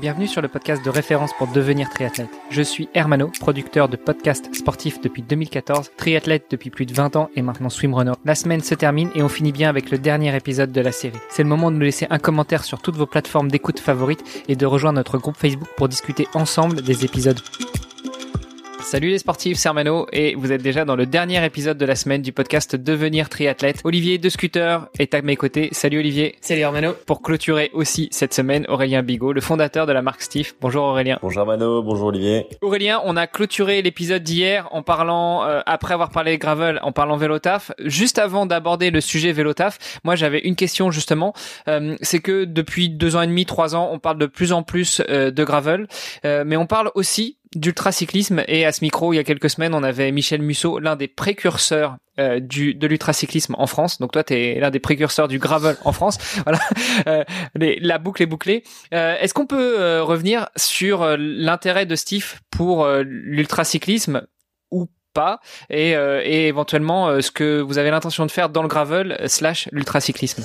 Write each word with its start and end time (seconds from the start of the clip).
Bienvenue 0.00 0.28
sur 0.28 0.40
le 0.40 0.48
podcast 0.48 0.82
de 0.82 0.88
référence 0.88 1.32
pour 1.36 1.48
devenir 1.48 1.90
triathlète. 1.90 2.30
Je 2.48 2.62
suis 2.62 2.88
Hermano, 2.94 3.30
producteur 3.38 3.90
de 3.90 3.96
podcasts 3.96 4.54
sportifs 4.54 4.98
depuis 5.02 5.20
2014, 5.20 5.90
triathlète 5.98 6.46
depuis 6.50 6.70
plus 6.70 6.86
de 6.86 6.94
20 6.94 7.16
ans 7.16 7.28
et 7.36 7.42
maintenant 7.42 7.68
swimrunner. 7.68 8.12
La 8.24 8.34
semaine 8.34 8.62
se 8.62 8.74
termine 8.74 9.10
et 9.14 9.22
on 9.22 9.28
finit 9.28 9.52
bien 9.52 9.68
avec 9.68 9.90
le 9.90 9.98
dernier 9.98 10.34
épisode 10.34 10.72
de 10.72 10.80
la 10.80 10.92
série. 10.92 11.18
C'est 11.28 11.42
le 11.42 11.50
moment 11.50 11.70
de 11.70 11.76
nous 11.76 11.82
laisser 11.82 12.06
un 12.08 12.18
commentaire 12.18 12.64
sur 12.64 12.80
toutes 12.80 12.96
vos 12.96 13.04
plateformes 13.04 13.50
d'écoute 13.50 13.78
favorites 13.78 14.24
et 14.48 14.56
de 14.56 14.64
rejoindre 14.64 14.96
notre 14.96 15.18
groupe 15.18 15.36
Facebook 15.36 15.68
pour 15.76 15.88
discuter 15.88 16.26
ensemble 16.32 16.80
des 16.80 17.04
épisodes. 17.04 17.40
Salut 18.82 19.10
les 19.10 19.18
sportifs, 19.18 19.58
c'est 19.58 19.68
Armano 19.68 20.06
et 20.12 20.34
vous 20.34 20.50
êtes 20.52 20.62
déjà 20.62 20.84
dans 20.84 20.96
le 20.96 21.06
dernier 21.06 21.44
épisode 21.44 21.78
de 21.78 21.84
la 21.84 21.94
semaine 21.94 22.22
du 22.22 22.32
podcast 22.32 22.74
Devenir 22.74 23.28
triathlète. 23.28 23.80
Olivier 23.84 24.18
de 24.18 24.28
Scooter 24.28 24.88
est 24.98 25.14
à 25.14 25.22
mes 25.22 25.36
côtés. 25.36 25.68
Salut 25.72 25.98
Olivier. 25.98 26.36
Salut 26.40 26.62
Armano. 26.62 26.94
Pour 27.06 27.22
clôturer 27.22 27.70
aussi 27.72 28.08
cette 28.10 28.34
semaine, 28.34 28.64
Aurélien 28.68 29.02
Bigot, 29.02 29.32
le 29.32 29.40
fondateur 29.40 29.86
de 29.86 29.92
la 29.92 30.02
marque 30.02 30.22
Steve. 30.22 30.54
Bonjour 30.60 30.82
Aurélien. 30.82 31.18
Bonjour 31.22 31.42
Armano, 31.42 31.82
bonjour 31.82 32.08
Olivier. 32.08 32.46
Aurélien, 32.62 33.00
on 33.04 33.16
a 33.16 33.26
clôturé 33.26 33.80
l'épisode 33.82 34.22
d'hier 34.22 34.66
en 34.72 34.82
parlant, 34.82 35.44
euh, 35.44 35.60
après 35.66 35.94
avoir 35.94 36.10
parlé 36.10 36.36
gravel, 36.38 36.80
en 36.82 36.90
parlant 36.90 37.16
vélo 37.16 37.38
taf. 37.38 37.70
Juste 37.78 38.18
avant 38.18 38.46
d'aborder 38.46 38.90
le 38.90 39.00
sujet 39.00 39.32
vélo 39.32 39.52
taf, 39.54 40.00
moi 40.04 40.16
j'avais 40.16 40.40
une 40.40 40.56
question 40.56 40.90
justement. 40.90 41.32
Euh, 41.68 41.96
c'est 42.00 42.20
que 42.20 42.44
depuis 42.44 42.88
deux 42.88 43.14
ans 43.14 43.22
et 43.22 43.26
demi, 43.28 43.46
trois 43.46 43.76
ans, 43.76 43.90
on 43.92 43.98
parle 43.98 44.18
de 44.18 44.26
plus 44.26 44.52
en 44.52 44.62
plus 44.62 45.00
euh, 45.08 45.30
de 45.30 45.44
gravel, 45.44 45.86
mais 46.24 46.56
on 46.56 46.66
parle 46.66 46.90
aussi 46.94 47.36
d'ultracyclisme. 47.54 48.42
Et 48.46 48.64
à 48.64 48.72
ce 48.72 48.82
micro 48.82 49.12
il 49.12 49.16
y 49.16 49.18
a 49.18 49.24
quelques 49.24 49.50
semaines 49.50 49.74
on 49.74 49.82
avait 49.82 50.12
Michel 50.12 50.42
Musso 50.42 50.78
l'un 50.78 50.96
des 50.96 51.08
précurseurs 51.08 51.96
euh, 52.18 52.38
du 52.38 52.74
de 52.74 52.86
l'ultracyclisme 52.86 53.54
en 53.58 53.66
France. 53.66 53.98
Donc 53.98 54.12
toi 54.12 54.22
tu 54.22 54.34
es 54.34 54.60
l'un 54.60 54.70
des 54.70 54.78
précurseurs 54.78 55.28
du 55.28 55.38
gravel 55.38 55.76
en 55.84 55.92
France. 55.92 56.18
Voilà. 56.44 56.60
Euh, 57.06 57.24
la 57.54 57.98
boucle 57.98 58.22
est 58.22 58.26
bouclée. 58.26 58.62
Euh, 58.94 59.16
est-ce 59.20 59.34
qu'on 59.34 59.46
peut 59.46 60.00
revenir 60.00 60.48
sur 60.56 61.16
l'intérêt 61.18 61.86
de 61.86 61.96
Steve 61.96 62.40
pour 62.50 62.86
l'ultracyclisme 63.04 64.26
ou 64.70 64.86
pas? 65.12 65.40
Et, 65.70 65.90
et 65.90 66.48
éventuellement 66.48 67.20
ce 67.20 67.30
que 67.30 67.60
vous 67.60 67.78
avez 67.78 67.90
l'intention 67.90 68.26
de 68.26 68.30
faire 68.30 68.48
dans 68.48 68.62
le 68.62 68.68
gravel 68.68 69.20
slash 69.26 69.68
l'ultracyclisme? 69.72 70.42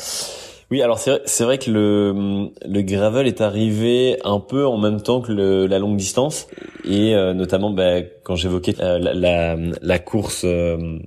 Oui, 0.71 0.81
alors 0.81 0.97
c'est 0.99 1.43
vrai 1.43 1.57
que 1.59 1.69
le, 1.69 2.49
le 2.65 2.81
gravel 2.81 3.27
est 3.27 3.41
arrivé 3.41 4.17
un 4.23 4.39
peu 4.39 4.65
en 4.65 4.77
même 4.77 5.01
temps 5.01 5.21
que 5.21 5.31
le, 5.31 5.67
la 5.67 5.77
longue 5.77 5.97
distance 5.97 6.47
et 6.83 7.15
euh, 7.15 7.33
notamment 7.33 7.69
bah, 7.69 8.01
quand 8.23 8.35
j'évoquais 8.35 8.75
euh, 8.79 8.97
la, 9.81 9.99
course 9.99 10.41
euh, 10.43 10.99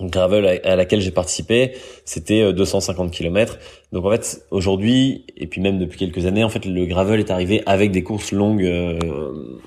gravel 0.00 0.60
à, 0.64 0.76
laquelle 0.76 1.00
j'ai 1.00 1.12
participé, 1.12 1.76
c'était 2.04 2.52
250 2.52 3.10
km. 3.10 3.58
Donc 3.94 4.06
en 4.06 4.10
fait, 4.10 4.44
aujourd'hui, 4.50 5.24
et 5.36 5.46
puis 5.46 5.60
même 5.60 5.78
depuis 5.78 5.96
quelques 5.96 6.26
années, 6.26 6.42
en 6.42 6.48
fait, 6.48 6.66
le 6.66 6.84
gravel 6.84 7.20
est 7.20 7.30
arrivé 7.30 7.62
avec 7.64 7.92
des 7.92 8.02
courses 8.02 8.32
longues. 8.32 8.64
Euh, 8.64 8.98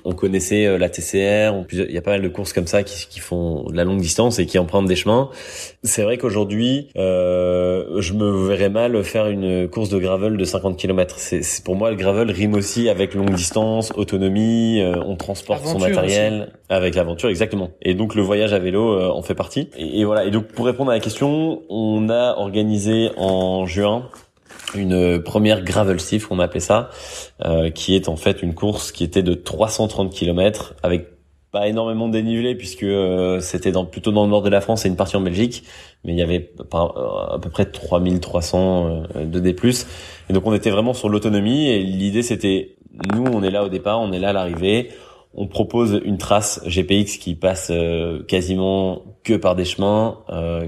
on 0.04 0.12
connaissait 0.12 0.66
euh, 0.66 0.76
la 0.76 0.90
TCR, 0.90 1.64
il 1.72 1.90
y 1.90 1.96
a 1.96 2.02
pas 2.02 2.10
mal 2.10 2.20
de 2.20 2.28
courses 2.28 2.52
comme 2.52 2.66
ça 2.66 2.82
qui, 2.82 3.06
qui 3.08 3.20
font 3.20 3.70
de 3.70 3.74
la 3.74 3.84
longue 3.84 4.02
distance 4.02 4.38
et 4.38 4.44
qui 4.44 4.58
empruntent 4.58 4.86
des 4.86 4.96
chemins. 4.96 5.30
C'est 5.82 6.02
vrai 6.02 6.18
qu'aujourd'hui, 6.18 6.88
euh, 6.98 8.02
je 8.02 8.12
me 8.12 8.48
verrais 8.48 8.68
mal 8.68 9.02
faire 9.02 9.28
une 9.28 9.66
course 9.66 9.88
de 9.88 9.98
gravel 9.98 10.36
de 10.36 10.44
50 10.44 10.76
km. 10.76 11.14
C'est 11.18 11.64
pour 11.64 11.76
moi 11.76 11.88
le 11.88 11.96
gravel 11.96 12.30
rime 12.30 12.52
aussi 12.52 12.90
avec 12.90 13.14
longue 13.14 13.32
distance, 13.32 13.94
autonomie, 13.96 14.82
euh, 14.82 15.00
on 15.06 15.16
transporte 15.16 15.64
son 15.64 15.78
matériel 15.78 16.52
avec 16.68 16.94
l'aventure 16.96 17.30
exactement. 17.30 17.70
Et 17.80 17.94
donc 17.94 18.14
le 18.14 18.20
voyage 18.20 18.52
à 18.52 18.58
vélo 18.58 19.00
en 19.10 19.22
fait 19.22 19.34
partie. 19.34 19.70
Et, 19.78 20.00
et 20.00 20.04
voilà. 20.04 20.26
Et 20.26 20.30
donc 20.30 20.48
pour 20.48 20.66
répondre 20.66 20.90
à 20.90 20.94
la 20.94 21.00
question, 21.00 21.62
on 21.70 22.10
a 22.10 22.34
organisé 22.36 23.08
en 23.16 23.64
juin 23.64 24.10
une 24.74 25.22
première 25.22 25.62
gravel 25.62 26.00
stiff, 26.00 26.30
on 26.30 26.38
appelait 26.38 26.60
ça, 26.60 26.90
euh, 27.44 27.70
qui 27.70 27.94
est 27.94 28.08
en 28.08 28.16
fait 28.16 28.42
une 28.42 28.54
course 28.54 28.92
qui 28.92 29.04
était 29.04 29.22
de 29.22 29.34
330 29.34 30.12
km 30.12 30.74
avec 30.82 31.08
pas 31.50 31.66
énormément 31.66 32.08
de 32.08 32.12
dénivelé 32.12 32.54
puisque 32.54 32.82
euh, 32.82 33.40
c'était 33.40 33.72
dans, 33.72 33.86
plutôt 33.86 34.12
dans 34.12 34.24
le 34.24 34.30
nord 34.30 34.42
de 34.42 34.50
la 34.50 34.60
France 34.60 34.84
et 34.84 34.88
une 34.88 34.96
partie 34.96 35.16
en 35.16 35.22
Belgique, 35.22 35.64
mais 36.04 36.12
il 36.12 36.18
y 36.18 36.22
avait 36.22 36.52
euh, 36.58 36.74
à 36.74 37.38
peu 37.40 37.48
près 37.48 37.64
3300 37.64 39.02
de 39.24 39.40
D+. 39.40 39.56
Et 40.28 40.32
donc 40.32 40.46
on 40.46 40.52
était 40.52 40.70
vraiment 40.70 40.92
sur 40.92 41.08
l'autonomie 41.08 41.68
et 41.68 41.82
l'idée 41.82 42.22
c'était 42.22 42.76
nous 43.14 43.24
on 43.24 43.42
est 43.42 43.50
là 43.50 43.64
au 43.64 43.68
départ, 43.68 44.00
on 44.00 44.12
est 44.12 44.18
là 44.18 44.30
à 44.30 44.32
l'arrivée, 44.32 44.90
on 45.34 45.46
propose 45.46 46.00
une 46.04 46.18
trace 46.18 46.60
GPX 46.66 47.18
qui 47.18 47.34
passe 47.34 47.70
quasiment 48.26 49.02
que 49.24 49.34
par 49.34 49.54
des 49.54 49.64
chemins 49.64 50.18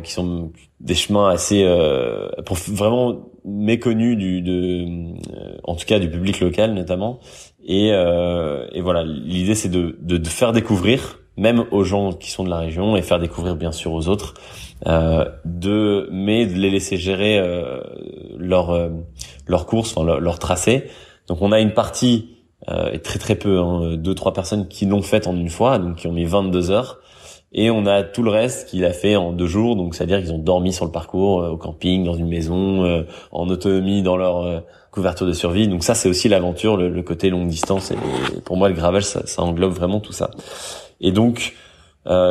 qui 0.05 0.13
sont 0.13 0.53
des 0.81 0.95
chemins 0.95 1.29
assez 1.29 1.65
pour 2.45 2.57
vraiment 2.57 3.31
méconnu 3.45 4.17
du 4.17 4.43
de 4.43 4.87
euh, 5.33 5.59
en 5.65 5.75
tout 5.75 5.87
cas 5.87 5.99
du 5.99 6.11
public 6.11 6.41
local 6.41 6.75
notamment. 6.75 7.21
Et 7.65 7.91
euh, 7.93 8.67
et 8.73 8.81
voilà 8.81 9.05
l'idée 9.05 9.55
c'est 9.55 9.69
de, 9.69 9.97
de, 10.01 10.29
faire 10.29 10.53
découvrir 10.53 11.21
même 11.37 11.65
aux 11.71 11.85
gens 11.85 12.13
qui 12.13 12.31
sont 12.31 12.45
de 12.45 12.51
la 12.51 12.59
région 12.59 12.97
et 12.97 13.03
faire 13.03 13.19
découvrir 13.19 13.57
bien 13.57 13.73
sûr 13.73 13.93
aux 13.93 14.09
autres 14.09 14.35
euh, 14.87 15.25
de 15.45 16.09
mais 16.11 16.47
de 16.47 16.55
les 16.55 16.71
laisser 16.71 16.97
gérer 16.97 17.39
euh, 17.39 17.81
leur 18.37 18.71
euh, 18.71 18.91
leur 19.47 19.67
course 19.67 19.97
enfin 19.97 20.07
leur, 20.07 20.21
leur, 20.21 20.39
tracé. 20.39 20.85
Donc 21.29 21.43
on 21.43 21.53
a 21.53 21.61
une 21.61 21.73
partie 21.73 22.40
et 22.69 22.99
très 22.99 23.19
très 23.19 23.37
peu 23.37 23.59
hein, 23.59 23.97
deux 23.97 24.15
trois 24.15 24.33
personnes 24.33 24.69
qui 24.69 24.87
l'ont 24.87 25.03
faite 25.03 25.27
en 25.27 25.35
une 25.35 25.49
fois 25.49 25.79
donc 25.79 25.97
qui 25.97 26.07
ont 26.07 26.13
mis 26.13 26.25
22 26.25 26.71
heures 26.71 27.01
et 27.53 27.71
on 27.71 27.85
a 27.87 28.05
tout 28.05 28.23
le 28.23 28.31
reste 28.31 28.69
qu'il 28.69 28.85
a 28.85 28.93
fait 28.93 29.17
en 29.17 29.33
deux 29.33 29.47
jours, 29.47 29.75
donc 29.75 29.95
c'est-à-dire 29.95 30.21
qu'ils 30.21 30.33
ont 30.33 30.39
dormi 30.39 30.73
sur 30.73 30.85
le 30.85 30.93
parcours, 30.93 31.43
euh, 31.43 31.51
au 31.51 31.57
camping, 31.57 32.05
dans 32.05 32.15
une 32.15 32.29
maison, 32.29 32.85
euh, 32.85 33.03
en 33.33 33.49
autonomie 33.49 34.03
dans 34.03 34.17
leur 34.17 34.43
euh, 34.43 34.61
couverture 34.93 35.27
de 35.27 35.33
survie. 35.33 35.67
Donc 35.67 35.83
ça, 35.83 35.95
c'est 35.95 36.09
aussi 36.09 36.29
l'aventure, 36.29 36.77
le, 36.77 37.03
côté 37.03 37.29
longue 37.29 37.49
distance. 37.49 37.91
Et, 37.91 37.97
pour 38.45 38.57
moi, 38.57 38.69
le 38.69 38.75
gravel, 38.75 39.03
ça, 39.03 39.27
ça, 39.27 39.43
englobe 39.43 39.73
vraiment 39.73 39.99
tout 40.01 40.13
ça. 40.13 40.31
Et 41.01 41.13
donc 41.13 41.55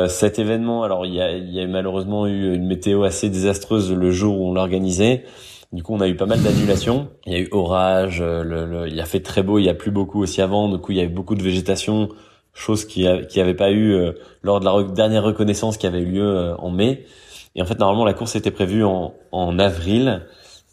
cet 0.08 0.38
événement, 0.38 0.82
alors 0.82 1.06
il 1.06 1.14
y 1.14 1.22
a, 1.22 1.30
y 1.30 1.60
a 1.60 1.66
malheureusement 1.66 2.26
eu 2.26 2.54
une 2.54 2.66
météo 2.66 3.04
assez 3.04 3.30
désastreuse 3.30 3.90
le 3.90 4.10
jour 4.10 4.38
où 4.38 4.48
on 4.50 4.52
l'organisait. 4.52 5.24
Du 5.72 5.82
coup, 5.82 5.94
on 5.94 6.00
a 6.00 6.08
eu 6.08 6.16
pas 6.16 6.26
mal 6.26 6.42
d'annulations. 6.42 7.08
Il 7.26 7.32
y 7.32 7.36
a 7.36 7.38
eu 7.38 7.48
orage, 7.52 8.20
le, 8.20 8.88
il 8.88 9.00
a 9.00 9.04
fait 9.04 9.20
très 9.20 9.42
beau, 9.42 9.58
il 9.58 9.64
y 9.64 9.68
a 9.68 9.74
plus 9.74 9.90
beaucoup 9.90 10.20
aussi 10.20 10.42
avant. 10.42 10.68
Du 10.68 10.78
coup, 10.78 10.92
il 10.92 10.98
y 10.98 11.00
a 11.00 11.04
eu 11.04 11.08
beaucoup 11.08 11.36
de 11.36 11.42
végétation 11.42 12.08
chose 12.52 12.84
qui 12.84 13.06
avait 13.06 13.54
pas 13.54 13.70
eu 13.70 13.92
euh, 13.92 14.12
lors 14.42 14.58
de 14.58 14.64
la 14.64 14.82
dernière 14.82 15.22
reconnaissance 15.22 15.76
qui 15.76 15.86
avait 15.86 16.00
eu 16.00 16.06
lieu 16.06 16.26
euh, 16.26 16.56
en 16.56 16.70
mai. 16.70 17.06
Et 17.54 17.62
en 17.62 17.64
fait, 17.64 17.78
normalement, 17.78 18.04
la 18.04 18.14
course 18.14 18.34
était 18.36 18.50
prévue 18.50 18.84
en 18.84 19.58
avril 19.58 20.22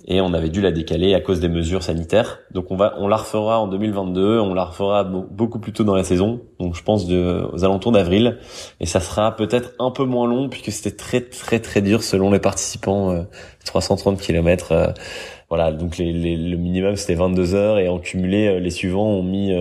et 0.05 0.21
on 0.21 0.33
avait 0.33 0.49
dû 0.49 0.61
la 0.61 0.71
décaler 0.71 1.13
à 1.13 1.21
cause 1.21 1.39
des 1.39 1.49
mesures 1.49 1.83
sanitaires. 1.83 2.39
Donc 2.51 2.71
on 2.71 2.75
va, 2.75 2.95
on 2.97 3.07
la 3.07 3.17
refera 3.17 3.59
en 3.59 3.67
2022, 3.67 4.39
on 4.39 4.53
la 4.53 4.65
refera 4.65 5.03
beaucoup 5.03 5.59
plus 5.59 5.73
tôt 5.73 5.83
dans 5.83 5.95
la 5.95 6.03
saison, 6.03 6.41
donc 6.59 6.75
je 6.75 6.83
pense 6.83 7.07
de, 7.07 7.47
aux 7.51 7.63
alentours 7.65 7.91
d'avril, 7.91 8.37
et 8.79 8.85
ça 8.85 8.99
sera 8.99 9.35
peut-être 9.35 9.73
un 9.79 9.91
peu 9.91 10.03
moins 10.03 10.27
long 10.27 10.49
puisque 10.49 10.71
c'était 10.71 10.95
très 10.95 11.21
très 11.21 11.59
très 11.59 11.81
dur 11.81 12.03
selon 12.03 12.31
les 12.31 12.39
participants, 12.39 13.25
330 13.65 14.19
euh, 14.19 14.23
km. 14.23 14.93
voilà, 15.49 15.71
donc 15.71 15.97
les, 15.97 16.13
les, 16.13 16.37
le 16.37 16.57
minimum 16.57 16.95
c'était 16.95 17.15
22 17.15 17.55
heures 17.55 17.79
et 17.79 17.89
en 17.89 17.99
cumulé 17.99 18.59
les 18.59 18.71
suivants 18.71 19.07
ont 19.07 19.23
mis 19.23 19.51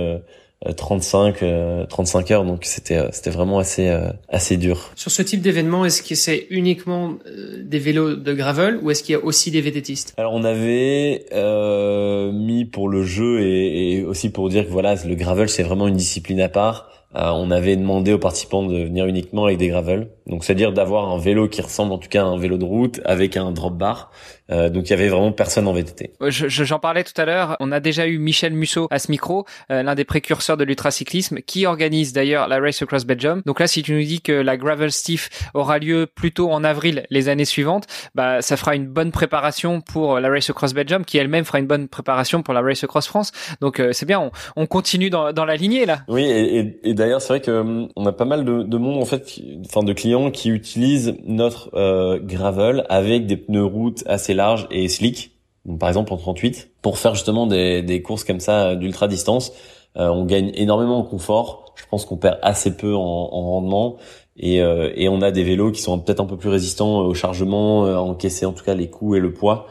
35 0.65 1.43
euh, 1.43 1.87
35 1.87 2.31
euh, 2.31 2.35
heures 2.35 2.45
donc 2.45 2.65
c'était 2.65 2.97
euh, 2.97 3.09
c'était 3.13 3.31
vraiment 3.31 3.59
assez 3.59 3.95
assez 4.29 4.57
dur. 4.57 4.91
Sur 4.95 5.11
ce 5.11 5.23
type 5.23 5.43
d'événement, 5.43 5.85
est-ce 5.85 6.03
que 6.03 6.15
c'est 6.15 6.47
uniquement 6.51 7.15
des 7.59 7.79
vélos 7.79 8.17
de 8.17 8.33
gravel 8.33 8.79
ou 8.83 8.91
est-ce 8.91 9.03
qu'il 9.03 9.13
y 9.13 9.17
a 9.17 9.25
aussi 9.25 9.51
des 9.51 9.61
vététistes? 9.61 10.15
Alors 10.17 10.33
on 10.33 10.45
avait 10.45 11.27
euh, 11.33 12.33
mis 12.33 12.65
pour 12.65 12.89
le 12.89 13.03
jeu 13.03 13.43
et, 13.43 13.99
et, 13.99 14.05
aussi 14.05 14.31
pour 14.31 14.49
dire 14.49 14.65
que 14.65 14.71
voilà 14.71 14.95
le 14.95 15.15
gravel 15.15 15.49
c'est 15.49 15.63
vraiment 15.63 15.89
une 15.89 15.97
discipline 15.97 16.41
à 16.41 16.49
part. 16.49 16.91
on 17.15 17.51
avait 17.51 17.77
demandé 17.77 18.13
aux 18.13 18.19
participants 18.19 18.65
de 18.65 18.83
venir 18.83 19.07
uniquement 19.07 19.45
avec 19.45 19.59
des 19.59 19.69
gravel, 19.69 20.09
donc 20.27 20.45
c'est-à-dire 20.45 20.73
d'avoir 20.73 21.11
un 21.11 21.19
vélo 21.19 21.49
qui 21.49 21.61
ressemble 21.61 21.93
en 21.93 21.99
tout 21.99 22.09
cas 22.09 22.23
à 22.23 22.27
un 22.27 22.39
vélo 22.39 22.57
de 22.57 22.65
route 22.65 23.01
avec 23.05 23.37
un 23.37 23.53
drop 23.53 23.75
bar 23.75 24.11
euh, 24.51 24.71
donc 24.71 24.87
il 24.87 24.91
y 24.91 24.93
avait 24.93 25.09
vraiment 25.09 25.33
personne 25.33 25.67
en 25.67 25.73
VTT. 25.73 26.13
J'en 26.29 26.79
parlais 26.79 27.05
tout 27.05 27.19
à 27.21 27.25
l'heure. 27.25 27.57
On 27.61 27.73
a 27.73 27.81
déjà 27.81 28.07
eu 28.07 28.19
Michel 28.19 28.53
Musso 28.53 28.87
à 28.91 28.99
ce 28.99 29.11
micro, 29.11 29.45
euh, 29.71 29.83
l'un 29.83 29.95
des 29.95 30.05
précurseurs 30.05 30.57
de 30.57 30.65
l'ultracyclisme, 30.65 31.39
qui 31.41 31.67
organise 31.67 32.13
d'ailleurs 32.13 32.49
la 32.49 32.61
Race 32.61 32.81
Across 32.83 33.05
Belgium. 33.05 33.43
Donc 33.47 33.61
là, 33.61 33.67
si 33.67 33.83
tu 33.83 33.93
nous 33.93 34.03
dis 34.03 34.21
que 34.21 34.33
la 34.33 34.57
Gravel 34.57 34.93
Stiff 34.93 35.29
aura 35.55 35.79
lieu 35.79 36.07
plutôt 36.13 36.51
en 36.51 36.65
avril 36.65 37.07
les 37.11 37.29
années 37.29 37.45
suivantes, 37.45 37.87
bah 38.15 38.43
ça 38.43 38.57
fera 38.57 38.77
une 38.77 38.87
bonne 38.87 39.11
préparation 39.11 39.81
pour 39.81 40.21
la 40.21 40.29
Race 40.29 40.51
Across 40.51 40.75
Belgium, 40.75 41.05
qui 41.05 41.19
elle-même 41.19 41.45
fera 41.45 41.59
une 41.59 41.67
bonne 41.67 41.89
préparation 41.89 42.43
pour 42.43 42.55
la 42.55 42.61
Race 42.61 42.85
Across 42.85 43.07
France. 43.09 43.33
Donc 43.61 43.81
euh, 43.81 43.93
c'est 43.93 44.07
bien, 44.07 44.21
on, 44.21 44.31
on, 44.57 44.67
continue 44.67 45.11
dans, 45.11 45.33
dans, 45.33 45.45
la 45.45 45.57
lignée 45.57 45.87
là. 45.87 46.01
Oui, 46.09 46.23
et, 46.23 46.79
et, 46.83 46.95
d'ailleurs 46.95 47.21
c'est 47.21 47.29
vrai 47.29 47.41
que 47.41 47.51
hum, 47.51 47.89
on 47.97 48.07
a 48.07 48.13
pas 48.13 48.25
mal 48.25 48.45
de, 48.45 48.63
de 48.63 48.77
monde 48.77 49.01
en 49.01 49.05
fait, 49.05 49.41
enfin 49.65 49.83
de 49.83 49.93
clients 49.93 50.31
qui 50.31 50.51
utilisent 50.51 51.17
notre 51.25 51.71
gravel 52.19 52.85
avec 52.89 53.27
des 53.27 53.37
pneus 53.37 53.65
route 53.65 54.03
assez 54.07 54.35
large 54.37 54.69
et 54.71 54.89
slick, 54.89 55.33
donc 55.65 55.79
par 55.81 55.89
exemple 55.89 56.13
en 56.13 56.17
38, 56.17 56.71
pour 56.83 56.99
faire 56.99 57.15
justement 57.15 57.47
des, 57.47 57.83
des 57.83 58.03
courses 58.03 58.25
comme 58.25 58.41
ça 58.41 58.69
euh, 58.69 58.77
d'ultra 58.77 59.09
distance. 59.09 59.53
Euh, 59.97 60.09
on 60.09 60.25
gagne 60.25 60.53
énormément 60.55 60.99
en 60.99 61.03
confort. 61.03 61.73
Je 61.75 61.85
pense 61.91 62.05
qu'on 62.05 62.17
perd 62.17 62.39
assez 62.43 62.77
peu 62.77 62.95
en, 62.95 63.01
en 63.01 63.43
rendement. 63.43 63.97
Et, 64.37 64.61
euh, 64.61 64.93
et, 64.95 65.09
on 65.09 65.23
a 65.23 65.31
des 65.31 65.43
vélos 65.43 65.73
qui 65.73 65.81
sont 65.81 65.99
peut-être 65.99 66.21
un 66.21 66.27
peu 66.27 66.37
plus 66.37 66.51
résistants 66.51 67.01
au 67.01 67.15
chargement, 67.15 67.87
à 67.87 67.97
encaisser 67.97 68.45
en 68.45 68.53
tout 68.53 68.65
cas 68.65 68.75
les 68.75 68.91
coups 68.91 69.17
et 69.17 69.21
le 69.21 69.33
poids. 69.33 69.67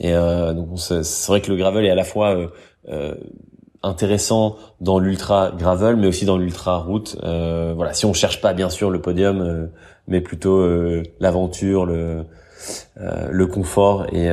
Et 0.00 0.12
donc 0.12 0.78
c'est 0.78 1.26
vrai 1.26 1.40
que 1.40 1.50
le 1.50 1.56
gravel 1.56 1.84
est 1.84 1.90
à 1.90 1.96
la 1.96 2.04
fois 2.04 2.36
intéressant 3.82 4.56
dans 4.80 4.98
l'ultra 4.98 5.52
gravel, 5.56 5.96
mais 5.96 6.06
aussi 6.06 6.24
dans 6.24 6.38
l'ultra 6.38 6.78
route. 6.78 7.16
Euh, 7.22 7.72
voilà, 7.76 7.94
si 7.94 8.06
on 8.06 8.12
cherche 8.12 8.40
pas 8.40 8.52
bien 8.52 8.70
sûr 8.70 8.90
le 8.90 9.00
podium, 9.00 9.40
euh, 9.40 9.66
mais 10.06 10.20
plutôt 10.20 10.58
euh, 10.58 11.02
l'aventure, 11.20 11.86
le 11.86 12.24
le 12.96 13.46
confort 13.46 14.06
et 14.12 14.28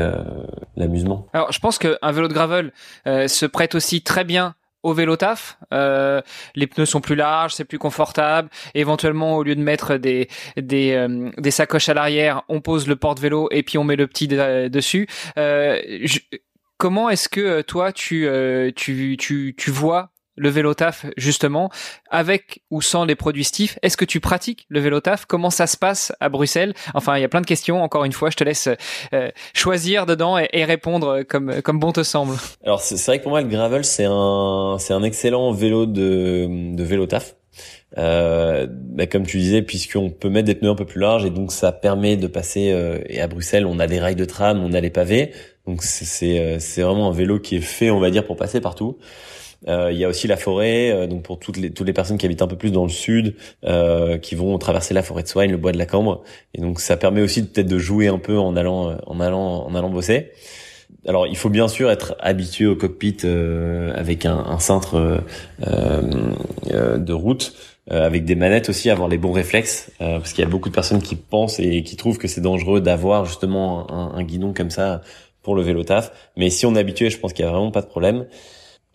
l'amusement. 0.75 1.27
Alors, 1.33 1.51
je 1.51 1.60
pense 1.60 1.77
qu'un 1.77 2.12
vélo 2.12 2.27
de 2.27 2.33
gravel 2.33 2.72
se 3.06 3.45
prête 3.45 3.75
aussi 3.75 4.01
très 4.01 4.24
bien 4.24 4.56
au 4.86 4.94
vélo 4.94 5.16
taf. 5.16 5.57
Euh, 5.74 6.22
les 6.54 6.68
pneus 6.68 6.86
sont 6.86 7.01
plus 7.01 7.16
larges, 7.16 7.54
c'est 7.56 7.66
plus 7.66 7.80
confortable. 7.80 8.50
Éventuellement, 8.75 9.36
au 9.36 9.44
lieu 9.44 9.56
de 9.56 9.62
mettre 9.62 9.98
des 9.98 10.30
des, 10.57 11.07
des 11.38 11.51
sacoches 11.51 11.89
à 11.89 11.95
l'arrière, 11.95 12.44
on 12.50 12.62
pose 12.62 12.88
le 12.88 12.95
porte-vélo 12.95 13.50
et 13.51 13.63
puis 13.63 13.80
on 13.80 13.83
met 13.83 13.95
le 13.95 14.06
petit 14.06 14.27
dessus. 14.27 15.07
Euh, 15.38 15.81
je, 16.04 16.19
comment 16.77 17.10
est-ce 17.10 17.30
que 17.30 17.42
euh, 17.42 17.63
toi 17.63 17.92
tu, 17.92 18.27
euh, 18.27 18.72
tu, 18.75 19.18
tu, 19.18 19.56
tu 19.57 19.72
vois 19.72 20.12
le 20.35 20.49
vélo 20.49 20.73
taf 20.73 21.05
justement 21.17 21.69
avec 22.09 22.61
ou 22.69 22.81
sans 22.81 23.05
les 23.05 23.15
produits 23.15 23.43
Stiff 23.43 23.79
Est-ce 23.81 23.97
que 23.97 24.05
tu 24.05 24.19
pratiques 24.19 24.65
le 24.69 24.79
vélo 24.79 24.99
taf 24.99 25.25
Comment 25.25 25.49
ça 25.49 25.67
se 25.67 25.77
passe 25.77 26.13
à 26.19 26.29
Bruxelles? 26.29 26.73
Enfin, 26.93 27.17
il 27.17 27.21
y 27.21 27.23
a 27.23 27.29
plein 27.29 27.41
de 27.41 27.45
questions. 27.45 27.81
Encore 27.81 28.05
une 28.05 28.11
fois, 28.11 28.29
je 28.29 28.35
te 28.35 28.43
laisse 28.43 28.69
euh, 29.13 29.29
choisir 29.53 30.05
dedans 30.05 30.37
et, 30.37 30.65
répondre 30.65 31.21
comme 31.23 31.61
comme 31.61 31.79
bon 31.79 31.91
te 31.91 32.01
semble. 32.01 32.35
Alors 32.63 32.81
c'est 32.81 33.03
vrai 33.05 33.19
que 33.19 33.23
pour 33.23 33.31
moi 33.31 33.41
le 33.41 33.47
gravel 33.47 33.85
c'est 33.85 34.05
un 34.07 34.77
c'est 34.79 34.93
un 34.93 35.03
excellent 35.03 35.51
vélo 35.51 35.85
de 35.85 36.47
de 36.75 36.83
vélo 36.83 37.05
taf. 37.05 37.35
Euh, 37.97 38.67
bah, 38.69 39.05
comme 39.07 39.25
tu 39.25 39.38
disais, 39.38 39.61
puisqu'on 39.61 40.09
peut 40.09 40.27
mettre 40.29 40.47
des 40.47 40.55
pneus 40.55 40.71
un 40.71 40.75
peu 40.75 40.85
plus 40.85 40.99
larges 40.99 41.23
et 41.23 41.29
donc 41.29 41.51
ça 41.51 41.71
permet 41.71 42.17
de 42.17 42.27
passer. 42.27 42.73
et 43.07 43.21
à 43.21 43.27
Bruxelles, 43.27 43.65
on 43.65 43.79
a 43.79 43.88
des 43.88 43.99
rails 43.99 44.15
de 44.15 44.25
tram, 44.25 44.61
on 44.63 44.73
a 44.73 44.81
les 44.81 44.89
pavés, 44.89 45.31
donc 45.67 45.81
c'est 45.83 46.39
euh, 46.39 46.57
c'est 46.59 46.81
vraiment 46.81 47.09
un 47.09 47.13
vélo 47.13 47.39
qui 47.39 47.55
est 47.55 47.61
fait, 47.61 47.89
on 47.89 47.99
va 47.99 48.11
dire, 48.11 48.25
pour 48.25 48.35
passer 48.35 48.61
partout. 48.61 48.97
Euh, 49.67 49.91
il 49.91 49.97
y 49.97 50.06
a 50.06 50.09
aussi 50.09 50.27
la 50.27 50.38
forêt, 50.38 50.91
euh, 50.91 51.07
donc 51.07 51.23
pour 51.23 51.39
toutes 51.39 51.57
les 51.57 51.71
toutes 51.71 51.88
les 51.88 51.94
personnes 51.94 52.17
qui 52.17 52.25
habitent 52.25 52.41
un 52.41 52.47
peu 52.47 52.56
plus 52.56 52.71
dans 52.71 52.83
le 52.83 52.89
sud, 52.89 53.35
euh, 53.65 54.17
qui 54.17 54.35
vont 54.35 54.57
traverser 54.57 54.94
la 54.94 55.01
forêt 55.01 55.23
de 55.23 55.27
Soigne, 55.27 55.51
le 55.51 55.57
bois 55.57 55.71
de 55.71 55.77
la 55.77 55.85
Cambre, 55.85 56.23
et 56.53 56.62
donc 56.62 56.79
ça 56.79 56.97
permet 56.97 57.21
aussi 57.21 57.45
peut-être 57.45 57.67
de 57.67 57.77
jouer 57.77 58.07
un 58.07 58.19
peu 58.19 58.38
en 58.38 58.56
allant 58.56 58.97
en 59.06 59.19
allant 59.19 59.65
en 59.65 59.75
allant 59.75 59.89
bosser. 59.89 60.31
Alors 61.07 61.27
il 61.27 61.35
faut 61.38 61.50
bien 61.50 61.67
sûr 61.67 61.89
être 61.89 62.15
habitué 62.19 62.65
au 62.67 62.75
cockpit 62.75 63.17
avec 63.95 64.25
un, 64.25 64.38
un 64.38 64.59
cintre 64.59 65.21
de 65.62 67.13
route. 67.13 67.53
avec 67.89 68.25
des 68.25 68.35
manettes 68.35 68.69
aussi, 68.69 68.89
avoir 68.89 69.07
les 69.07 69.19
bons 69.19 69.31
réflexes, 69.31 69.91
parce 70.00 70.33
qu'il 70.33 70.44
y 70.44 70.47
a 70.47 70.50
beaucoup 70.50 70.69
de 70.69 70.73
personnes 70.73 71.01
qui 71.01 71.15
pensent 71.15 71.59
et 71.59 71.83
qui 71.83 71.95
trouvent 71.95 72.17
que 72.17 72.27
c'est 72.27 72.41
dangereux 72.41 72.81
d'avoir 72.81 73.25
justement 73.25 73.91
un, 73.91 74.17
un, 74.17 74.23
guidon 74.23 74.53
comme 74.53 74.71
ça 74.71 75.01
pour 75.44 75.56
le 75.56 75.62
vélo 75.62 75.83
taf. 75.83 76.12
Mais 76.38 76.50
si 76.50 76.65
on 76.65 76.75
est 76.75 76.79
habitué, 76.79 77.12
je 77.12 77.19
pense 77.19 77.33
qu'il 77.33 77.45
y 77.45 77.47
a 77.47 77.51
vraiment 77.51 77.71
pas 77.71 77.81
de 77.81 77.88
problème. 77.88 78.25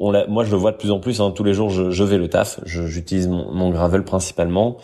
On 0.02 0.12
moi, 0.28 0.44
je 0.44 0.50
le 0.50 0.56
vois 0.56 0.72
de 0.72 0.78
plus 0.78 0.90
en 0.90 0.98
plus. 0.98 1.20
Hein, 1.20 1.30
tous 1.30 1.44
les 1.44 1.52
jours, 1.52 1.68
je, 1.68 1.90
je 1.90 2.04
vais 2.04 2.16
le 2.16 2.28
taf. 2.28 2.58
J'utilise 2.64 3.28
mon, 3.28 3.52
mon, 3.52 3.70
gravel 3.70 4.02
principalement. 4.02 4.78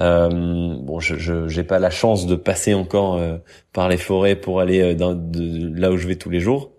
Euh, 0.00 0.76
bon, 0.80 0.98
je 0.98 1.46
j'ai 1.46 1.62
pas 1.62 1.78
la 1.78 1.90
chance 1.90 2.26
de 2.26 2.34
passer 2.34 2.74
encore 2.74 3.14
euh, 3.14 3.38
par 3.72 3.88
les 3.88 3.96
forêts 3.96 4.34
pour 4.34 4.60
aller 4.60 4.80
euh, 4.82 4.94
dans, 4.94 5.14
de, 5.14 5.72
là 5.78 5.92
où 5.92 5.96
je 5.96 6.08
vais 6.08 6.16
tous 6.16 6.30
les 6.30 6.40
jours, 6.40 6.72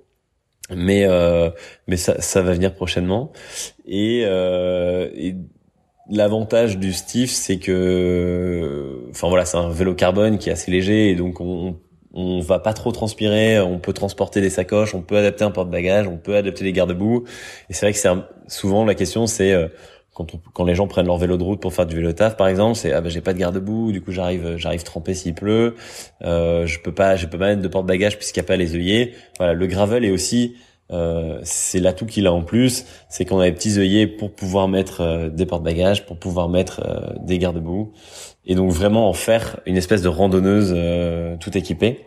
mais 0.69 1.05
euh, 1.05 1.49
mais 1.87 1.95
ça, 1.95 2.19
ça 2.21 2.41
va 2.41 2.51
venir 2.51 2.75
prochainement. 2.75 3.31
Et, 3.85 4.23
et 4.23 5.35
l'avantage 6.09 6.77
du 6.77 6.91
Stiff, 6.91 7.31
c'est 7.31 7.57
que, 7.57 9.05
enfin 9.11 9.29
voilà, 9.29 9.45
c'est 9.45 9.57
un 9.57 9.69
vélo 9.69 9.95
carbone 9.95 10.37
qui 10.39 10.49
est 10.49 10.53
assez 10.53 10.71
léger 10.71 11.09
et 11.09 11.15
donc 11.15 11.39
on, 11.39 11.69
on 11.69 11.79
va 12.13 12.59
pas 12.59 12.73
trop 12.73 12.91
transpirer, 12.91 13.59
on 13.59 13.79
peut 13.79 13.93
transporter 13.93 14.41
des 14.41 14.49
sacoches, 14.49 14.95
on 14.95 15.01
peut 15.01 15.17
adapter 15.17 15.43
un 15.43 15.51
porte-bagages, 15.51 16.07
on 16.07 16.17
peut 16.17 16.35
adapter 16.35 16.63
les 16.63 16.73
garde-boue. 16.73 17.25
Et 17.69 17.73
c'est 17.73 17.85
vrai 17.85 17.93
que 17.93 17.99
c'est 17.99 18.09
souvent 18.47 18.85
la 18.85 18.95
question, 18.95 19.27
c'est 19.27 19.53
euh, 19.53 19.67
quand, 20.13 20.31
quand 20.53 20.63
les 20.63 20.73
gens 20.73 20.87
prennent 20.87 21.05
leur 21.05 21.17
vélo 21.17 21.37
de 21.37 21.43
route 21.43 21.61
pour 21.61 21.73
faire 21.73 21.85
du 21.85 21.95
vélo 21.95 22.11
taf, 22.13 22.37
par 22.37 22.47
exemple, 22.47 22.75
c'est 22.75 22.91
ah 22.91 23.01
ben 23.01 23.09
j'ai 23.09 23.21
pas 23.21 23.33
de 23.33 23.39
garde-boue, 23.39 23.91
du 23.91 24.01
coup 24.01 24.11
j'arrive 24.11 24.57
j'arrive 24.57 24.83
trempé 24.83 25.13
s'il 25.13 25.35
pleut, 25.35 25.75
euh, 26.23 26.65
je 26.65 26.79
peux 26.79 26.93
pas 26.93 27.15
je 27.15 27.27
peux 27.27 27.37
pas 27.37 27.47
mettre 27.47 27.61
de 27.61 27.67
porte-bagages 27.67 28.17
puisqu'il 28.17 28.39
y 28.39 28.45
a 28.45 28.47
pas 28.47 28.57
les 28.57 28.75
œillets. 28.75 29.13
Voilà, 29.37 29.53
le 29.53 29.67
gravel 29.67 30.03
est 30.05 30.11
aussi 30.11 30.55
euh, 30.91 31.39
c'est 31.43 31.79
l'atout 31.79 32.05
qu'il 32.05 32.27
a 32.27 32.33
en 32.33 32.43
plus, 32.43 32.85
c'est 33.09 33.25
qu'on 33.25 33.39
a 33.39 33.45
des 33.45 33.51
petits 33.51 33.77
œillets 33.77 34.07
pour 34.07 34.31
pouvoir 34.31 34.67
mettre 34.67 35.01
euh, 35.01 35.29
des 35.29 35.45
porte-bagages, 35.45 36.05
pour 36.05 36.17
pouvoir 36.17 36.47
mettre 36.47 36.81
euh, 36.85 37.13
des 37.19 37.37
garde-boue, 37.39 37.91
et 38.45 38.55
donc 38.55 38.71
vraiment 38.71 39.09
en 39.09 39.13
faire 39.13 39.59
une 39.65 39.75
espèce 39.75 40.01
de 40.01 40.07
randonneuse 40.07 40.73
tout 41.39 41.57
équipée. 41.57 42.05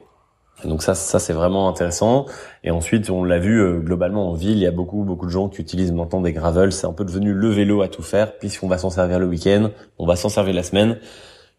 Donc 0.64 0.82
ça, 0.82 0.94
ça 0.94 1.18
c'est 1.18 1.32
vraiment 1.32 1.68
intéressant. 1.68 2.26
Et 2.64 2.70
ensuite, 2.70 3.10
on 3.10 3.24
l'a 3.24 3.38
vu 3.38 3.80
globalement 3.82 4.30
en 4.30 4.34
ville, 4.34 4.56
il 4.56 4.62
y 4.62 4.66
a 4.66 4.70
beaucoup, 4.70 5.04
beaucoup 5.04 5.26
de 5.26 5.30
gens 5.30 5.48
qui 5.48 5.60
utilisent 5.60 5.92
maintenant 5.92 6.22
des 6.22 6.32
gravels. 6.32 6.72
C'est 6.72 6.86
un 6.86 6.92
peu 6.92 7.04
devenu 7.04 7.32
le 7.32 7.48
vélo 7.48 7.82
à 7.82 7.88
tout 7.88 8.02
faire, 8.02 8.38
puisqu'on 8.38 8.68
va 8.68 8.78
s'en 8.78 8.90
servir 8.90 9.18
le 9.18 9.26
week-end, 9.26 9.70
on 9.98 10.06
va 10.06 10.16
s'en 10.16 10.30
servir 10.30 10.54
la 10.54 10.62
semaine. 10.62 10.98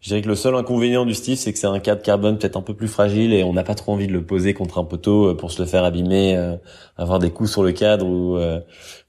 Je 0.02 0.08
dirais 0.08 0.20
que 0.20 0.28
le 0.28 0.34
seul 0.34 0.56
inconvénient 0.56 1.06
du 1.06 1.14
Steve, 1.14 1.36
c'est 1.36 1.52
que 1.52 1.58
c'est 1.60 1.68
un 1.68 1.78
cadre 1.78 2.02
carbone 2.02 2.36
peut-être 2.36 2.56
un 2.56 2.62
peu 2.62 2.74
plus 2.74 2.88
fragile 2.88 3.32
et 3.32 3.44
on 3.44 3.52
n'a 3.52 3.62
pas 3.62 3.76
trop 3.76 3.92
envie 3.92 4.08
de 4.08 4.12
le 4.12 4.26
poser 4.26 4.52
contre 4.52 4.78
un 4.78 4.84
poteau 4.84 5.28
euh, 5.28 5.36
pour 5.36 5.52
se 5.52 5.62
le 5.62 5.68
faire 5.68 5.84
abîmer, 5.84 6.36
euh, 6.36 6.56
avoir 6.96 7.20
des 7.20 7.30
coups 7.30 7.52
sur 7.52 7.62
le 7.62 7.70
cadre 7.70 8.04
ou, 8.04 8.36
euh, 8.36 8.60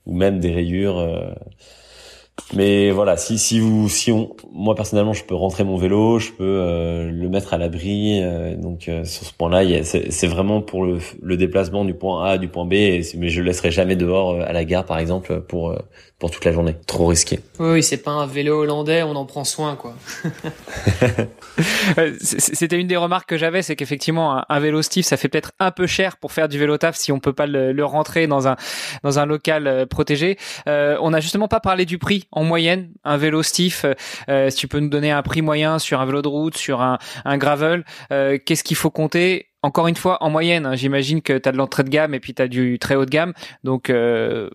ou 0.05 0.15
même 0.15 0.39
des 0.39 0.53
rayures. 0.53 1.03
Mais 2.55 2.91
voilà, 2.91 3.15
si 3.15 3.37
si 3.37 3.59
vous 3.59 3.89
si 3.89 4.11
on 4.11 4.35
moi 4.51 4.73
personnellement 4.75 5.13
je 5.13 5.23
peux 5.23 5.35
rentrer 5.35 5.63
mon 5.63 5.77
vélo, 5.77 6.17
je 6.17 6.31
peux 6.31 6.43
euh, 6.43 7.11
le 7.11 7.29
mettre 7.29 7.53
à 7.53 7.57
l'abri. 7.59 8.21
Euh, 8.21 8.55
donc 8.55 8.87
euh, 8.87 9.05
sur 9.05 9.25
ce 9.25 9.33
point-là, 9.33 9.83
c'est 9.83 10.27
vraiment 10.27 10.61
pour 10.61 10.83
le, 10.83 10.99
le, 11.21 11.37
déplacement 11.37 11.85
du 11.85 11.93
point 11.93 12.25
A 12.25 12.37
du 12.39 12.47
point 12.47 12.65
B. 12.65 12.73
Et, 12.73 13.01
mais 13.17 13.29
je 13.29 13.41
le 13.41 13.47
laisserai 13.47 13.69
jamais 13.71 13.95
dehors 13.95 14.39
à 14.41 14.51
la 14.51 14.65
gare 14.65 14.85
par 14.85 14.97
exemple 14.97 15.41
pour 15.41 15.75
pour 16.17 16.31
toute 16.31 16.43
la 16.45 16.51
journée. 16.51 16.75
Trop 16.87 17.07
risqué. 17.07 17.39
Oui, 17.59 17.83
c'est 17.83 17.97
pas 17.97 18.11
un 18.11 18.25
vélo 18.25 18.61
hollandais, 18.61 19.03
on 19.03 19.15
en 19.15 19.25
prend 19.25 19.43
soin 19.43 19.75
quoi. 19.75 19.93
C'était 22.19 22.79
une 22.79 22.87
des 22.87 22.97
remarques 22.97 23.29
que 23.29 23.37
j'avais, 23.37 23.61
c'est 23.61 23.75
qu'effectivement 23.75 24.43
un, 24.47 24.59
vélo 24.59 24.81
Steve, 24.81 25.03
ça 25.03 25.17
fait 25.17 25.27
peut-être 25.27 25.51
un 25.59 25.69
peu 25.71 25.85
cher 25.85 26.17
pour 26.17 26.31
faire 26.31 26.49
du 26.49 26.57
vélo 26.57 26.77
taf 26.77 26.95
si 26.95 27.11
on 27.11 27.19
peut 27.19 27.33
pas 27.33 27.45
le, 27.45 27.73
le 27.73 27.85
rentrer 27.85 28.25
dans 28.25 28.47
un 28.47 28.55
dans 29.03 29.19
un 29.19 29.25
local 29.25 29.85
protégé. 29.87 30.37
on 30.65 31.13
a 31.13 31.19
justement 31.19 31.47
pas 31.47 31.59
parlé 31.59 31.85
du 31.85 31.99
prix 31.99 32.22
en 32.31 32.43
moyenne 32.43 32.91
un 33.03 33.17
vélo 33.17 33.43
stiff 33.43 33.85
euh, 33.85 33.93
euh, 34.29 34.49
Si 34.49 34.57
tu 34.57 34.67
peux 34.67 34.79
nous 34.79 34.89
donner 34.89 35.11
un 35.11 35.21
prix 35.21 35.41
moyen 35.41 35.79
sur 35.79 36.01
un 36.01 36.05
vélo 36.05 36.21
de 36.21 36.27
route, 36.27 36.57
sur 36.57 36.81
un, 36.81 36.97
un 37.25 37.37
gravel, 37.37 37.83
euh, 38.11 38.37
qu'est-ce 38.43 38.63
qu'il 38.63 38.77
faut 38.77 38.91
compter 38.91 39.52
encore 39.63 39.87
une 39.87 39.95
fois, 39.95 40.17
en 40.21 40.29
moyenne, 40.29 40.65
hein, 40.65 40.75
j'imagine 40.75 41.21
que 41.21 41.37
tu 41.37 41.49
as 41.49 41.51
de 41.51 41.57
l'entrée 41.57 41.83
de 41.83 41.89
gamme 41.89 42.13
et 42.13 42.19
puis 42.19 42.33
tu 42.33 42.41
as 42.41 42.47
du 42.47 42.77
très 42.79 42.95
haut 42.95 43.05
de 43.05 43.09
gamme. 43.09 43.33
Donc, 43.63 43.89
euh, 43.89 44.49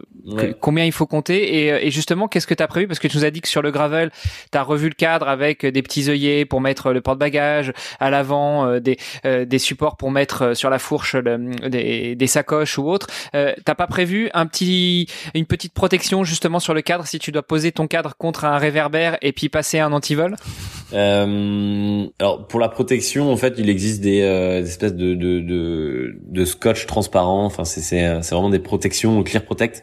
combien 0.60 0.84
il 0.84 0.92
faut 0.92 1.06
compter 1.06 1.66
et, 1.66 1.86
et, 1.86 1.90
justement, 1.90 2.28
qu'est-ce 2.28 2.46
que 2.46 2.54
tu 2.54 2.62
as 2.62 2.68
prévu? 2.68 2.86
Parce 2.86 2.98
que 2.98 3.08
tu 3.08 3.16
nous 3.16 3.24
as 3.24 3.30
dit 3.30 3.40
que 3.40 3.48
sur 3.48 3.62
le 3.62 3.70
gravel, 3.70 4.10
tu 4.52 4.58
as 4.58 4.62
revu 4.62 4.88
le 4.88 4.94
cadre 4.94 5.28
avec 5.28 5.64
des 5.64 5.82
petits 5.82 6.10
œillets 6.10 6.44
pour 6.44 6.60
mettre 6.60 6.92
le 6.92 7.00
porte-bagages, 7.00 7.72
à 8.00 8.10
l'avant 8.10 8.66
euh, 8.66 8.80
des, 8.80 8.98
euh, 9.24 9.44
des 9.44 9.58
supports 9.58 9.96
pour 9.96 10.10
mettre 10.10 10.54
sur 10.54 10.70
la 10.70 10.78
fourche 10.78 11.16
des, 11.16 12.14
des, 12.14 12.26
sacoches 12.26 12.78
ou 12.78 12.88
autre. 12.88 13.06
Euh, 13.34 13.54
T'as 13.64 13.74
pas 13.74 13.86
prévu 13.86 14.30
un 14.34 14.46
petit, 14.46 15.08
une 15.34 15.46
petite 15.46 15.72
protection 15.72 16.24
justement 16.24 16.60
sur 16.60 16.74
le 16.74 16.82
cadre 16.82 17.06
si 17.06 17.18
tu 17.18 17.32
dois 17.32 17.42
poser 17.42 17.72
ton 17.72 17.86
cadre 17.86 18.14
contre 18.16 18.44
un 18.44 18.58
réverbère 18.58 19.18
et 19.22 19.32
puis 19.32 19.48
passer 19.48 19.78
un 19.78 19.92
antivol? 19.92 20.36
Alors, 20.92 22.46
pour 22.48 22.60
la 22.60 22.68
protection, 22.68 23.30
en 23.30 23.36
fait, 23.36 23.54
il 23.58 23.68
existe 23.68 24.00
des, 24.00 24.20
des 24.20 24.68
espèces 24.68 24.94
de, 24.94 24.97
de, 24.98 25.40
de, 25.40 26.16
de 26.20 26.44
scotch 26.44 26.86
transparent. 26.86 27.44
Enfin, 27.44 27.64
c'est 27.64 27.80
c'est 27.80 28.34
vraiment 28.34 28.50
des 28.50 28.58
protections 28.58 29.22
Clear 29.22 29.44
Protect. 29.44 29.82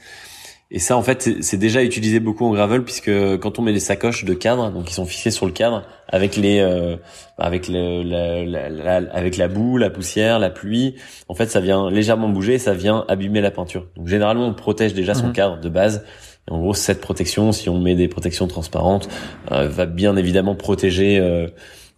Et 0.71 0.79
ça, 0.79 0.97
en 0.97 1.03
fait, 1.03 1.29
c'est 1.41 1.57
déjà 1.57 1.83
utilisé 1.83 2.19
beaucoup 2.19 2.43
en 2.43 2.51
gravel 2.51 2.83
puisque 2.83 3.11
quand 3.37 3.59
on 3.59 3.61
met 3.61 3.71
des 3.71 3.79
sacoches 3.79 4.25
de 4.25 4.33
cadre, 4.33 4.71
donc 4.71 4.89
ils 4.89 4.93
sont 4.93 5.05
fixés 5.05 5.29
sur 5.29 5.45
le 5.45 5.51
cadre 5.51 5.83
avec 6.09 6.35
les, 6.35 6.59
euh, 6.59 6.97
avec 7.37 7.67
le, 7.67 8.01
la, 8.03 8.69
la, 8.69 8.95
avec 9.13 9.37
la 9.37 9.47
boue, 9.47 9.77
la 9.77 9.91
poussière, 9.91 10.39
la 10.39 10.49
pluie, 10.49 10.95
en 11.29 11.35
fait, 11.35 11.51
ça 11.51 11.59
vient 11.59 11.91
légèrement 11.91 12.29
bouger, 12.29 12.55
et 12.55 12.59
ça 12.59 12.73
vient 12.73 13.05
abîmer 13.07 13.41
la 13.41 13.51
peinture. 13.51 13.87
Donc 13.95 14.07
généralement, 14.07 14.47
on 14.47 14.53
protège 14.55 14.95
déjà 14.95 15.13
son 15.13 15.27
mhm. 15.27 15.33
cadre 15.33 15.61
de 15.61 15.69
base. 15.69 16.03
Et 16.49 16.51
en 16.51 16.59
gros, 16.59 16.73
cette 16.73 16.99
protection, 16.99 17.51
si 17.51 17.69
on 17.69 17.79
met 17.79 17.95
des 17.95 18.07
protections 18.07 18.47
transparentes, 18.47 19.07
euh, 19.51 19.67
va 19.67 19.85
bien 19.85 20.15
évidemment 20.17 20.55
protéger. 20.55 21.19
Euh, 21.19 21.47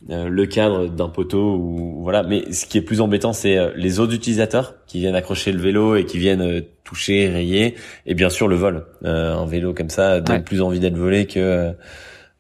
le 0.08 0.46
cadre 0.46 0.88
d'un 0.88 1.10
poteau 1.10 1.56
ou 1.56 2.02
voilà. 2.04 2.24
Mais 2.24 2.52
ce 2.52 2.66
qui 2.66 2.78
est 2.78 2.82
plus 2.82 3.02
embêtant 3.02 3.34
c'est 3.34 3.58
euh, 3.58 3.72
les 3.76 4.00
autres 4.00 4.14
utilisateurs 4.14 4.76
qui 4.86 5.00
viennent 5.00 5.16
accrocher 5.16 5.52
le 5.52 5.60
vélo 5.60 5.96
et 5.96 6.06
qui 6.06 6.18
viennent 6.18 6.42
euh, 6.42 6.62
toucher 6.84 7.30
rayer 7.30 7.76
et 8.06 8.14
bien 8.14 8.30
sûr 8.30 8.48
le 8.48 8.56
vol. 8.56 8.86
Un 9.04 9.46
vélo 9.46 9.74
comme 9.74 9.90
ça 9.90 10.22
donne 10.22 10.44
plus 10.44 10.62
envie 10.62 10.80
d'être 10.80 10.96
volé 10.96 11.26
que 11.26 11.74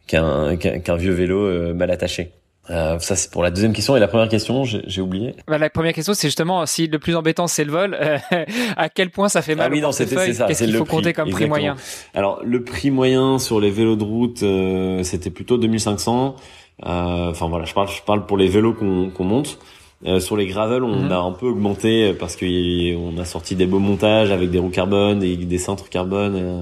qu'un 0.07 0.55
qu'un 0.55 0.95
vieux 0.95 1.11
vélo 1.11 1.73
mal 1.73 1.91
attaché. 1.91 2.31
Ça 2.69 2.97
c'est 2.99 3.29
pour 3.29 3.43
la 3.43 3.51
deuxième 3.51 3.73
question. 3.73 3.97
Et 3.97 3.99
la 3.99 4.07
première 4.07 4.29
question 4.29 4.63
j'ai 4.63 5.01
oublié. 5.01 5.35
Bah, 5.49 5.57
la 5.57 5.69
première 5.69 5.91
question 5.91 6.13
c'est 6.13 6.29
justement 6.29 6.65
si 6.65 6.87
le 6.87 6.97
plus 6.97 7.17
embêtant 7.17 7.47
c'est 7.47 7.65
le 7.65 7.73
vol, 7.73 7.97
à 8.77 8.87
quel 8.87 9.09
point 9.09 9.27
ça 9.27 9.41
fait 9.41 9.55
mal 9.55 9.67
ah 9.69 9.73
oui, 9.73 9.81
non, 9.81 9.91
c'était 9.91 10.33
ça. 10.33 10.45
Qu'est-ce 10.45 10.63
qu'il 10.63 10.77
faut 10.77 10.85
compter 10.85 11.11
comme 11.11 11.29
prix 11.29 11.47
moyen? 11.47 11.75
Alors 12.13 12.41
le 12.45 12.63
prix 12.63 12.89
moyen 12.89 13.39
sur 13.39 13.59
les 13.59 13.69
vélos 13.69 13.97
de 13.97 14.03
route 14.05 15.03
c'était 15.03 15.31
plutôt 15.31 15.57
2500. 15.57 16.37
Euh, 16.85 17.31
enfin 17.31 17.47
voilà, 17.47 17.65
je 17.65 17.73
parle, 17.73 17.89
je 17.89 18.01
parle 18.03 18.25
pour 18.25 18.37
les 18.37 18.47
vélos 18.47 18.73
qu'on 18.73 19.23
monte. 19.23 19.57
Euh, 20.05 20.19
sur 20.19 20.37
les 20.37 20.45
gravel, 20.45 20.83
on 20.83 21.05
Mhm. 21.05 21.11
a 21.11 21.17
un 21.21 21.31
peu 21.31 21.47
augmenté 21.47 22.13
parce 22.13 22.35
qu'on 22.35 23.17
a 23.17 23.25
sorti 23.25 23.55
des 23.55 23.65
beaux 23.65 23.79
montages 23.79 24.29
avec 24.29 24.51
des 24.51 24.59
roues 24.59 24.69
carbone, 24.69 25.17
des, 25.19 25.35
des 25.37 25.57
cintres 25.57 25.89
carbone 25.89 26.35
euh, 26.35 26.61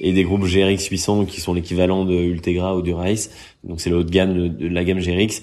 et 0.00 0.12
des 0.12 0.22
groupes 0.22 0.44
GRX 0.44 0.88
800 0.90 1.24
qui 1.24 1.40
sont 1.40 1.54
l'équivalent 1.54 2.04
de 2.04 2.12
Ultegra 2.12 2.76
ou 2.76 2.82
du 2.82 2.92
Race. 2.92 3.30
Donc 3.64 3.80
c'est 3.80 3.88
le 3.88 3.96
haut 3.96 4.02
de 4.02 4.10
gamme 4.10 4.34
de, 4.34 4.48
de 4.48 4.68
la 4.68 4.84
gamme 4.84 4.98
GRX. 5.00 5.42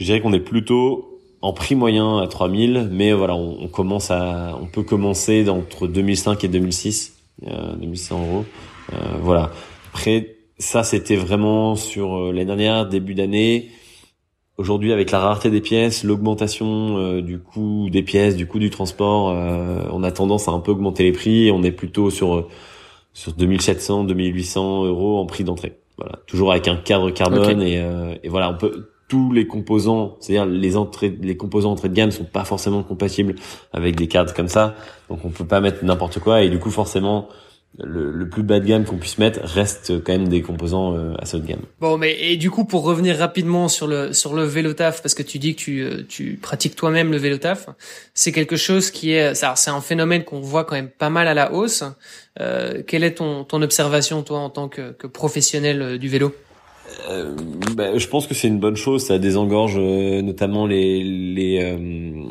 Je 0.00 0.04
dirais 0.04 0.20
qu'on 0.20 0.32
est 0.32 0.40
plutôt 0.40 1.20
en 1.42 1.52
prix 1.52 1.76
moyen 1.76 2.18
à 2.18 2.26
3000, 2.26 2.88
mais 2.90 3.12
voilà, 3.12 3.36
on, 3.36 3.58
on 3.62 3.68
commence 3.68 4.10
à, 4.10 4.58
on 4.60 4.66
peut 4.66 4.82
commencer 4.82 5.48
entre 5.48 5.86
2005 5.86 6.42
et 6.42 6.48
2006, 6.48 7.16
euh, 7.46 7.76
2100 7.76 8.18
euros. 8.20 8.44
Euh, 8.92 8.96
voilà. 9.22 9.52
Après, 9.94 10.37
ça 10.58 10.82
c'était 10.82 11.16
vraiment 11.16 11.76
sur 11.76 12.16
euh, 12.16 12.32
l'année 12.32 12.46
dernière, 12.46 12.86
début 12.86 13.14
d'année. 13.14 13.70
Aujourd'hui, 14.56 14.92
avec 14.92 15.12
la 15.12 15.20
rareté 15.20 15.50
des 15.50 15.60
pièces, 15.60 16.02
l'augmentation 16.02 16.98
euh, 16.98 17.22
du 17.22 17.38
coût 17.38 17.88
des 17.90 18.02
pièces, 18.02 18.34
du 18.34 18.46
coût 18.48 18.58
du 18.58 18.70
transport, 18.70 19.30
euh, 19.30 19.86
on 19.92 20.02
a 20.02 20.10
tendance 20.10 20.48
à 20.48 20.50
un 20.50 20.58
peu 20.58 20.72
augmenter 20.72 21.04
les 21.04 21.12
prix. 21.12 21.52
On 21.52 21.62
est 21.62 21.70
plutôt 21.70 22.10
sur 22.10 22.34
euh, 22.34 22.48
sur 23.12 23.32
2700, 23.32 24.04
2800 24.04 24.84
euros 24.84 25.18
en 25.18 25.26
prix 25.26 25.44
d'entrée. 25.44 25.78
Voilà, 25.96 26.18
toujours 26.26 26.50
avec 26.50 26.66
un 26.68 26.76
cadre 26.76 27.10
carbone 27.10 27.62
et, 27.62 27.78
euh, 27.78 28.14
et 28.22 28.28
voilà, 28.28 28.50
on 28.50 28.56
peut 28.56 28.90
tous 29.08 29.32
les 29.32 29.46
composants, 29.46 30.16
c'est-à-dire 30.20 30.46
les 30.46 30.76
entrées, 30.76 31.16
les 31.20 31.36
composants 31.36 31.72
entrée 31.72 31.88
de 31.88 31.94
gamme 31.94 32.10
sont 32.10 32.24
pas 32.24 32.44
forcément 32.44 32.82
compatibles 32.82 33.36
avec 33.72 33.96
des 33.96 34.06
cadres 34.06 34.34
comme 34.34 34.48
ça, 34.48 34.74
donc 35.08 35.24
on 35.24 35.30
peut 35.30 35.46
pas 35.46 35.60
mettre 35.60 35.84
n'importe 35.84 36.18
quoi 36.20 36.42
et 36.42 36.50
du 36.50 36.58
coup 36.58 36.70
forcément 36.70 37.28
le, 37.76 38.10
le 38.10 38.28
plus 38.28 38.42
bas 38.42 38.58
de 38.58 38.64
gamme 38.66 38.84
qu'on 38.84 38.96
puisse 38.96 39.18
mettre 39.18 39.40
reste 39.42 40.02
quand 40.02 40.12
même 40.12 40.28
des 40.28 40.42
composants 40.42 40.96
euh, 40.96 41.14
haut 41.14 41.38
de 41.38 41.46
gamme. 41.46 41.62
Bon, 41.80 41.96
mais 41.96 42.16
et 42.20 42.36
du 42.36 42.50
coup, 42.50 42.64
pour 42.64 42.82
revenir 42.82 43.16
rapidement 43.16 43.68
sur 43.68 43.86
le 43.86 44.12
sur 44.12 44.34
le 44.34 44.44
vélo 44.44 44.72
taf, 44.72 45.00
parce 45.02 45.14
que 45.14 45.22
tu 45.22 45.38
dis 45.38 45.54
que 45.54 45.60
tu 45.60 45.82
euh, 45.82 46.02
tu 46.08 46.38
pratiques 46.42 46.74
toi-même 46.74 47.12
le 47.12 47.18
vélo 47.18 47.36
taf, 47.38 47.68
c'est 48.14 48.32
quelque 48.32 48.56
chose 48.56 48.90
qui 48.90 49.12
est, 49.12 49.34
ça- 49.34 49.54
c'est 49.56 49.70
un 49.70 49.80
phénomène 49.80 50.24
qu'on 50.24 50.40
voit 50.40 50.64
quand 50.64 50.74
même 50.74 50.88
pas 50.90 51.10
mal 51.10 51.28
à 51.28 51.34
la 51.34 51.52
hausse. 51.52 51.84
Euh, 52.40 52.82
quelle 52.86 53.04
est 53.04 53.14
ton 53.14 53.44
ton 53.44 53.62
observation 53.62 54.22
toi 54.22 54.38
en 54.40 54.50
tant 54.50 54.68
que, 54.68 54.92
que 54.92 55.06
professionnel 55.06 55.82
euh, 55.82 55.98
du 55.98 56.08
vélo? 56.08 56.34
Euh, 57.10 57.34
bah, 57.76 57.96
je 57.98 58.06
pense 58.08 58.26
que 58.26 58.34
c'est 58.34 58.48
une 58.48 58.58
bonne 58.58 58.76
chose, 58.76 59.04
ça 59.04 59.18
désengorge 59.18 59.76
euh, 59.76 60.22
notamment 60.22 60.66
les 60.66 61.04
les 61.04 61.60
euh, 61.62 62.22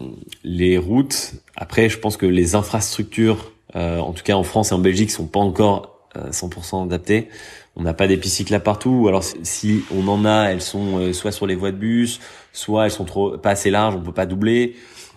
les 0.44 0.78
routes. 0.78 1.34
Après, 1.56 1.90
je 1.90 2.00
pense 2.00 2.18
que 2.18 2.26
les 2.26 2.56
infrastructures, 2.56 3.52
en 3.78 4.14
tout 4.14 4.24
cas 4.24 4.34
en 4.34 4.44
France 4.44 4.72
et 4.72 4.76
en 4.76 4.80
Belgique, 4.80 5.12
sont 5.12 5.28
pas 5.28 5.40
encore 5.40 5.98
euh, 6.18 6.32
100% 6.32 6.86
adaptées. 6.86 7.30
On 7.76 7.84
n'a 7.84 7.94
pas 7.94 8.08
des 8.08 8.18
pistes 8.18 8.38
cyclables 8.38 8.64
partout. 8.64 9.02
ou 9.04 9.08
Alors 9.08 9.24
si 9.24 9.84
on 9.96 10.08
en 10.08 10.26
a, 10.26 10.46
elles 10.50 10.62
sont 10.62 11.00
euh, 11.00 11.14
soit 11.14 11.32
sur 11.32 11.46
les 11.46 11.56
voies 11.56 11.72
de 11.72 11.78
bus, 11.78 12.20
soit 12.54 12.86
elles 12.86 12.92
sont 12.92 13.06
trop 13.06 13.38
pas 13.38 13.52
assez 13.52 13.70
larges, 13.70 13.96
on 13.96 14.02
peut 14.02 14.12
pas 14.12 14.26
doubler. 14.26 14.76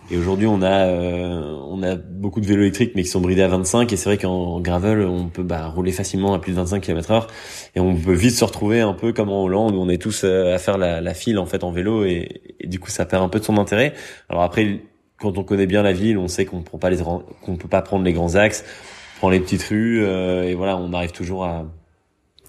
Et 0.09 0.17
aujourd'hui, 0.17 0.47
on 0.47 0.61
a 0.61 0.87
euh, 0.87 1.41
on 1.69 1.81
a 1.83 1.95
beaucoup 1.95 2.41
de 2.41 2.45
vélos 2.45 2.61
électriques, 2.63 2.91
mais 2.95 3.03
qui 3.03 3.09
sont 3.09 3.21
bridés 3.21 3.41
à 3.41 3.47
25. 3.47 3.91
Et 3.93 3.97
c'est 3.97 4.09
vrai 4.09 4.17
qu'en 4.17 4.59
gravel, 4.59 5.01
on 5.01 5.29
peut 5.29 5.43
bah, 5.43 5.67
rouler 5.67 5.91
facilement 5.91 6.33
à 6.33 6.39
plus 6.39 6.51
de 6.51 6.57
25 6.57 6.81
km/h 6.81 7.27
et 7.75 7.79
on 7.79 7.95
peut 7.95 8.13
vite 8.13 8.35
se 8.35 8.43
retrouver 8.43 8.81
un 8.81 8.93
peu 8.93 9.13
comme 9.13 9.29
en 9.29 9.43
Hollande 9.43 9.75
où 9.75 9.79
on 9.79 9.89
est 9.89 10.01
tous 10.01 10.23
euh, 10.23 10.53
à 10.53 10.57
faire 10.57 10.77
la, 10.77 11.01
la 11.01 11.13
file 11.13 11.39
en 11.39 11.45
fait 11.45 11.63
en 11.63 11.71
vélo 11.71 12.03
et, 12.03 12.41
et 12.59 12.67
du 12.67 12.79
coup 12.79 12.89
ça 12.89 13.05
perd 13.05 13.23
un 13.23 13.29
peu 13.29 13.39
de 13.39 13.45
son 13.45 13.57
intérêt. 13.57 13.93
Alors 14.29 14.43
après 14.43 14.81
quand 15.21 15.37
on 15.37 15.43
connaît 15.43 15.67
bien 15.67 15.83
la 15.83 15.93
ville, 15.93 16.17
on 16.17 16.27
sait 16.27 16.45
qu'on 16.45 16.61
prend 16.61 16.79
peut 16.79 17.67
pas 17.69 17.81
prendre 17.81 18.03
les 18.03 18.13
grands 18.13 18.35
axes, 18.35 18.65
on 19.15 19.19
prend 19.19 19.29
les 19.29 19.39
petites 19.39 19.63
rues 19.63 20.03
euh, 20.03 20.43
et 20.43 20.55
voilà, 20.55 20.77
on 20.77 20.93
arrive 20.93 21.11
toujours 21.11 21.45
à 21.45 21.65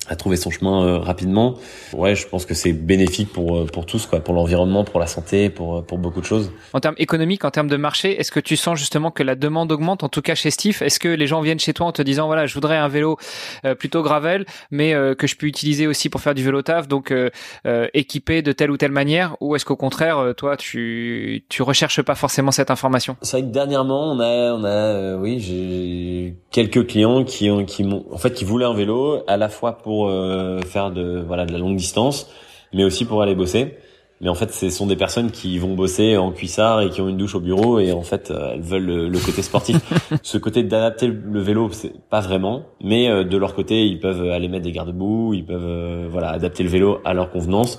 à 0.08 0.16
trouver 0.16 0.36
son 0.36 0.50
chemin 0.50 0.84
euh, 0.84 0.98
rapidement. 0.98 1.54
Ouais, 1.92 2.14
je 2.14 2.26
pense 2.26 2.44
que 2.44 2.54
c'est 2.54 2.72
bénéfique 2.72 3.32
pour 3.32 3.56
euh, 3.56 3.66
pour 3.66 3.86
tous 3.86 4.06
quoi, 4.06 4.20
pour 4.20 4.34
l'environnement, 4.34 4.84
pour 4.84 5.00
la 5.00 5.06
santé, 5.06 5.50
pour 5.50 5.76
euh, 5.78 5.82
pour 5.82 5.98
beaucoup 5.98 6.20
de 6.20 6.26
choses. 6.26 6.50
En 6.72 6.80
termes 6.80 6.94
économiques, 6.98 7.44
en 7.44 7.50
termes 7.50 7.68
de 7.68 7.76
marché, 7.76 8.18
est-ce 8.18 8.32
que 8.32 8.40
tu 8.40 8.56
sens 8.56 8.78
justement 8.78 9.10
que 9.10 9.22
la 9.22 9.34
demande 9.34 9.70
augmente, 9.72 10.02
en 10.02 10.08
tout 10.08 10.22
cas 10.22 10.34
chez 10.34 10.50
Steve 10.50 10.82
Est-ce 10.82 10.98
que 10.98 11.08
les 11.08 11.26
gens 11.26 11.40
viennent 11.40 11.60
chez 11.60 11.72
toi 11.72 11.86
en 11.86 11.92
te 11.92 12.02
disant 12.02 12.26
voilà, 12.26 12.46
je 12.46 12.54
voudrais 12.54 12.76
un 12.76 12.88
vélo 12.88 13.16
euh, 13.64 13.74
plutôt 13.74 14.02
gravel, 14.02 14.44
mais 14.70 14.94
euh, 14.94 15.14
que 15.14 15.26
je 15.26 15.36
peux 15.36 15.46
utiliser 15.46 15.86
aussi 15.86 16.08
pour 16.08 16.20
faire 16.20 16.34
du 16.34 16.42
vélo 16.44 16.62
taf, 16.62 16.88
donc 16.88 17.10
euh, 17.10 17.30
euh, 17.66 17.86
équipé 17.94 18.42
de 18.42 18.52
telle 18.52 18.70
ou 18.70 18.76
telle 18.76 18.92
manière, 18.92 19.36
ou 19.40 19.56
est-ce 19.56 19.64
qu'au 19.64 19.76
contraire, 19.76 20.18
euh, 20.18 20.32
toi, 20.32 20.56
tu 20.56 21.44
tu 21.48 21.62
recherches 21.62 22.02
pas 22.02 22.14
forcément 22.14 22.50
cette 22.50 22.70
information? 22.70 23.16
C'est 23.22 23.38
vrai 23.38 23.46
que 23.48 23.52
dernièrement, 23.52 24.12
on 24.12 24.20
a, 24.20 24.52
on 24.54 24.64
a, 24.64 24.68
euh, 24.68 25.18
oui, 25.18 25.38
j'ai 25.40 26.21
quelques 26.50 26.86
clients 26.86 27.24
qui 27.24 27.50
ont, 27.50 27.64
qui 27.64 27.84
m'ont, 27.84 28.04
en 28.10 28.18
fait, 28.18 28.32
qui 28.32 28.44
voulaient 28.44 28.64
un 28.64 28.74
vélo 28.74 29.22
à 29.26 29.36
la 29.36 29.48
fois 29.48 29.78
pour 29.78 30.08
euh, 30.08 30.60
faire 30.62 30.90
de, 30.90 31.22
voilà, 31.26 31.46
de 31.46 31.52
la 31.52 31.58
longue 31.58 31.76
distance, 31.76 32.30
mais 32.72 32.84
aussi 32.84 33.04
pour 33.04 33.22
aller 33.22 33.34
bosser. 33.34 33.76
Mais 34.20 34.28
en 34.28 34.34
fait, 34.34 34.52
ce 34.52 34.70
sont 34.70 34.86
des 34.86 34.94
personnes 34.94 35.32
qui 35.32 35.58
vont 35.58 35.74
bosser 35.74 36.16
en 36.16 36.30
cuissard 36.30 36.80
et 36.80 36.90
qui 36.90 37.00
ont 37.00 37.08
une 37.08 37.16
douche 37.16 37.34
au 37.34 37.40
bureau 37.40 37.80
et 37.80 37.90
en 37.90 38.02
fait, 38.02 38.30
euh, 38.30 38.52
elles 38.54 38.60
veulent 38.60 38.84
le, 38.84 39.08
le 39.08 39.18
côté 39.18 39.42
sportif. 39.42 39.78
Ce 40.22 40.38
côté 40.38 40.62
d'adapter 40.62 41.08
le 41.08 41.40
vélo, 41.40 41.68
c'est 41.72 41.92
pas 42.08 42.20
vraiment, 42.20 42.66
mais 42.80 43.08
euh, 43.08 43.24
de 43.24 43.36
leur 43.36 43.54
côté, 43.54 43.84
ils 43.84 43.98
peuvent 43.98 44.30
aller 44.30 44.46
mettre 44.46 44.62
des 44.64 44.70
garde-boue, 44.70 45.34
ils 45.34 45.44
peuvent, 45.44 45.66
euh, 45.66 46.06
voilà, 46.08 46.30
adapter 46.30 46.62
le 46.62 46.68
vélo 46.68 47.00
à 47.04 47.14
leur 47.14 47.30
convenance. 47.30 47.78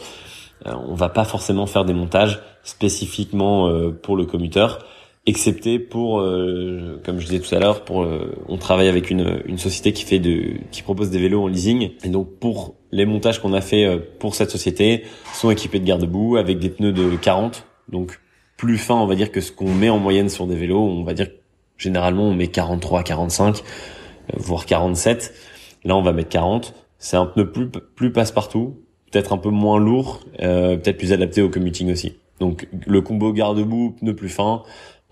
Euh, 0.67 0.73
on 0.87 0.95
va 0.95 1.09
pas 1.09 1.25
forcément 1.25 1.65
faire 1.65 1.85
des 1.85 1.93
montages 1.93 2.41
spécifiquement 2.63 3.67
euh, 3.67 3.91
pour 3.91 4.15
le 4.15 4.25
commuteur 4.25 4.79
excepté 5.25 5.79
pour, 5.79 6.19
euh, 6.19 7.01
comme 7.05 7.19
je 7.19 7.25
disais 7.25 7.39
tout 7.39 7.53
à 7.55 7.59
l'heure, 7.59 7.85
pour, 7.85 8.03
euh, 8.03 8.35
on 8.49 8.57
travaille 8.57 8.89
avec 8.89 9.09
une, 9.09 9.41
une 9.45 9.57
société 9.57 9.93
qui 9.93 10.03
fait 10.03 10.19
de, 10.19 10.55
qui 10.71 10.81
propose 10.81 11.09
des 11.09 11.19
vélos 11.19 11.41
en 11.41 11.47
leasing. 11.47 11.91
Et 12.03 12.09
donc 12.09 12.39
pour 12.39 12.75
les 12.91 13.05
montages 13.05 13.39
qu'on 13.41 13.53
a 13.53 13.61
fait 13.61 13.85
euh, 13.85 13.99
pour 14.19 14.35
cette 14.35 14.51
société, 14.51 15.03
sont 15.33 15.49
équipés 15.49 15.79
de 15.79 15.85
garde-boue 15.85 16.35
avec 16.35 16.59
des 16.59 16.69
pneus 16.69 16.91
de 16.91 17.15
40, 17.15 17.65
donc 17.89 18.19
plus 18.57 18.77
fin, 18.77 18.95
on 18.95 19.07
va 19.07 19.15
dire 19.15 19.31
que 19.31 19.41
ce 19.41 19.51
qu'on 19.51 19.73
met 19.73 19.89
en 19.89 19.99
moyenne 19.99 20.29
sur 20.29 20.47
des 20.47 20.55
vélos. 20.55 20.79
On 20.79 21.03
va 21.03 21.13
dire 21.13 21.27
généralement 21.77 22.23
on 22.23 22.33
met 22.33 22.47
43, 22.47 23.03
45, 23.03 23.57
euh, 23.57 23.61
voire 24.37 24.65
47. 24.65 25.33
Là 25.83 25.95
on 25.95 26.01
va 26.01 26.13
mettre 26.13 26.29
40. 26.29 26.73
C'est 26.97 27.17
un 27.17 27.25
pneu 27.25 27.51
plus 27.51 27.69
plus 27.69 28.11
passe-partout, 28.13 28.77
peut-être 29.11 29.33
un 29.33 29.37
peu 29.37 29.49
moins 29.49 29.79
lourd, 29.79 30.21
euh, 30.41 30.77
peut-être 30.77 30.97
plus 30.97 31.11
adapté 31.11 31.41
au 31.41 31.49
commuting 31.49 31.91
aussi. 31.91 32.15
Donc 32.39 32.67
le 32.85 33.01
combo 33.01 33.33
garde-boue, 33.33 33.95
pneu 33.99 34.15
plus 34.15 34.29
fin, 34.29 34.63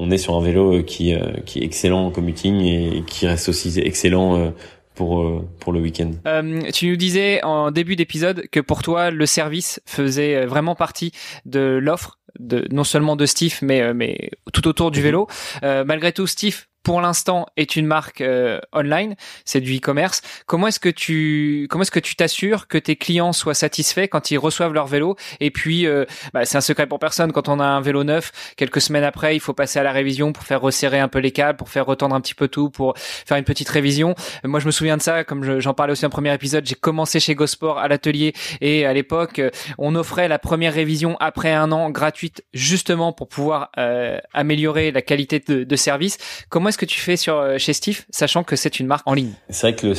on 0.02 0.10
est 0.10 0.18
sur 0.18 0.36
un 0.36 0.42
vélo 0.42 0.82
qui, 0.84 1.14
euh, 1.14 1.20
qui 1.46 1.60
est 1.60 1.64
excellent 1.64 2.08
en 2.08 2.12
commuting 2.12 2.60
et 2.62 3.04
qui 3.06 3.28
reste 3.28 3.50
aussi 3.50 3.80
excellent 3.80 4.36
euh, 4.36 4.50
pour, 4.96 5.22
euh, 5.22 5.48
pour 5.60 5.74
le 5.74 5.80
week-end. 5.80 6.12
Euh, 6.26 6.62
tu 6.74 6.88
nous 6.88 6.96
disais 6.96 7.44
en 7.44 7.70
début 7.70 7.96
d'épisode 7.96 8.48
que 8.52 8.60
pour 8.60 8.82
toi 8.82 9.12
le 9.12 9.26
service 9.28 9.80
faisait 9.86 10.36
euh, 10.36 10.48
vraiment 10.48 10.74
partie 10.76 11.12
de 11.46 11.80
l'offre 11.82 12.18
de 12.40 12.68
non 12.72 12.84
seulement 12.84 13.16
de 13.16 13.26
Steve 13.26 13.60
mais 13.62 13.82
euh, 13.82 13.94
mais 13.94 14.32
tout 14.54 14.68
autour 14.68 14.90
du 14.90 15.02
vélo. 15.02 15.28
Euh, 15.64 15.84
malgré 15.86 16.12
tout, 16.12 16.26
Steve 16.28 16.66
pour 16.84 17.02
l'instant 17.02 17.46
est 17.58 17.76
une 17.76 17.86
marque 17.86 18.22
euh, 18.22 18.60
online, 18.74 19.16
c'est 19.46 19.62
du 19.62 19.78
e-commerce. 19.78 20.22
Comment 20.46 20.68
est-ce 20.68 20.80
que 20.80 20.90
tu 20.90 21.68
comment 21.70 21.84
est-ce 21.84 21.92
que 21.92 22.00
tu 22.00 22.16
t'assures 22.16 22.68
que 22.68 22.78
tes 22.78 22.96
clients 22.96 23.34
soient 23.34 23.54
satisfaits 23.54 24.08
quand 24.08 24.32
ils 24.32 24.38
reçoivent 24.38 24.74
leur 24.74 24.88
vélo? 24.88 25.16
Et 25.40 25.52
puis 25.52 25.86
euh, 25.86 26.06
bah, 26.34 26.46
c'est 26.46 26.58
un 26.58 26.62
secret 26.62 26.88
pour 26.88 27.00
personne 27.00 27.32
quand 27.32 27.50
on 27.50 27.60
a 27.60 27.66
un 27.66 27.82
vélo 27.82 28.04
neuf, 28.04 28.32
quelques 28.58 28.82
semaines 28.82 29.04
après, 29.04 29.36
il 29.36 29.40
faut 29.40 29.54
passer 29.54 29.80
à 29.80 29.84
la 29.84 29.92
révision 29.92 30.34
pour 30.34 30.44
faire 30.44 30.62
resserrer 30.62 31.00
un 31.00 31.08
peu 31.08 31.20
les 31.20 31.32
câbles, 31.32 31.58
pour 31.58 31.70
faire 31.70 31.86
retendre 31.86 32.16
un 32.16 32.22
petit 32.22 32.34
peu 32.36 32.48
tout, 32.48 32.70
pour 32.70 32.94
faire 32.98 33.38
une 33.38 33.44
petite 33.44 33.70
révision. 33.70 34.16
Moi, 34.44 34.60
je 34.60 34.66
me 34.66 34.72
souviens 34.72 34.98
de 34.98 35.02
ça, 35.02 35.24
comme 35.24 35.44
je- 35.44 35.60
j'en 35.60 35.74
parlais 35.74 35.92
aussi 35.92 36.02
dans 36.02 36.10
premier 36.10 36.34
épisode, 36.34 36.66
j'ai 36.66 36.76
commencé 36.76 37.20
chez 37.20 37.36
Gosport 37.36 37.78
à 37.78 37.88
l'atelier 37.88 38.34
et 38.60 38.86
à 38.86 38.94
l'époque, 38.94 39.40
euh, 39.40 39.50
on 39.78 39.96
offrait 39.96 40.28
la 40.28 40.40
première 40.40 40.74
révision 40.74 41.16
après 41.20 41.54
un 41.54 41.72
an 41.72 41.90
gratuite 41.92 42.44
justement 42.54 43.14
pour 43.14 43.28
pouvoir 43.28 43.70
euh, 43.78 44.18
améliorer 44.34 44.92
la 44.92 45.02
qualité 45.02 45.40
de, 45.40 45.64
de 45.64 45.76
service. 45.76 46.18
Comment 46.50 46.71
est-ce 46.72 46.78
que 46.78 46.86
tu 46.86 47.00
fais 47.00 47.18
sur 47.18 47.36
euh, 47.38 47.58
chez 47.58 47.74
Steve, 47.74 48.02
sachant 48.12 48.44
que 48.44 48.56
c'est 48.56 48.80
une 48.80 48.88
marque 48.88 49.06
en 49.08 49.14
ligne? 49.14 49.34
C'est 49.50 49.68
vrai 49.68 49.76
que 49.76 49.88
le, 49.88 49.94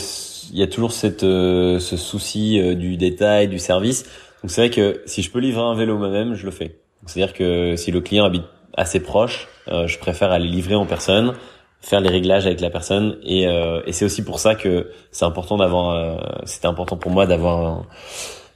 il 0.53 0.59
y 0.59 0.63
a 0.63 0.67
toujours 0.67 0.93
cette, 0.93 1.23
euh, 1.23 1.79
ce 1.79 1.97
souci 1.99 2.59
euh, 2.59 2.75
du 2.75 2.97
détail, 2.97 3.47
du 3.47 3.59
service. 3.59 4.05
Donc 4.43 4.51
c'est 4.51 4.63
vrai 4.63 4.71
que 4.71 5.03
si 5.05 5.21
je 5.23 5.31
peux 5.31 5.39
livrer 5.39 5.61
un 5.63 5.75
vélo 5.75 5.99
moi-même, 5.99 6.35
je 6.35 6.47
le 6.47 6.51
fais. 6.51 6.77
C'est-à-dire 7.07 7.35
que 7.35 7.77
si 7.77 7.91
le 7.91 8.01
client 8.01 8.25
habite 8.25 8.45
assez 8.75 9.01
proche, 9.01 9.49
euh, 9.69 9.87
je 9.87 9.99
préfère 9.99 10.33
aller 10.33 10.49
livrer 10.49 10.75
en 10.75 10.87
personne, 10.87 11.35
faire 11.83 12.01
les 12.01 12.09
réglages 12.09 12.47
avec 12.47 12.61
la 12.61 12.71
personne. 12.71 13.19
Et, 13.23 13.43
et 13.43 13.93
c'est 13.93 14.05
aussi 14.05 14.25
pour 14.25 14.39
ça 14.39 14.55
que 14.55 14.91
c'est 15.11 15.25
important 15.25 15.57
d'avoir, 15.57 16.45
c'était 16.47 16.69
important 16.69 16.97
pour 16.97 17.11
moi 17.11 17.27
d'avoir 17.27 17.85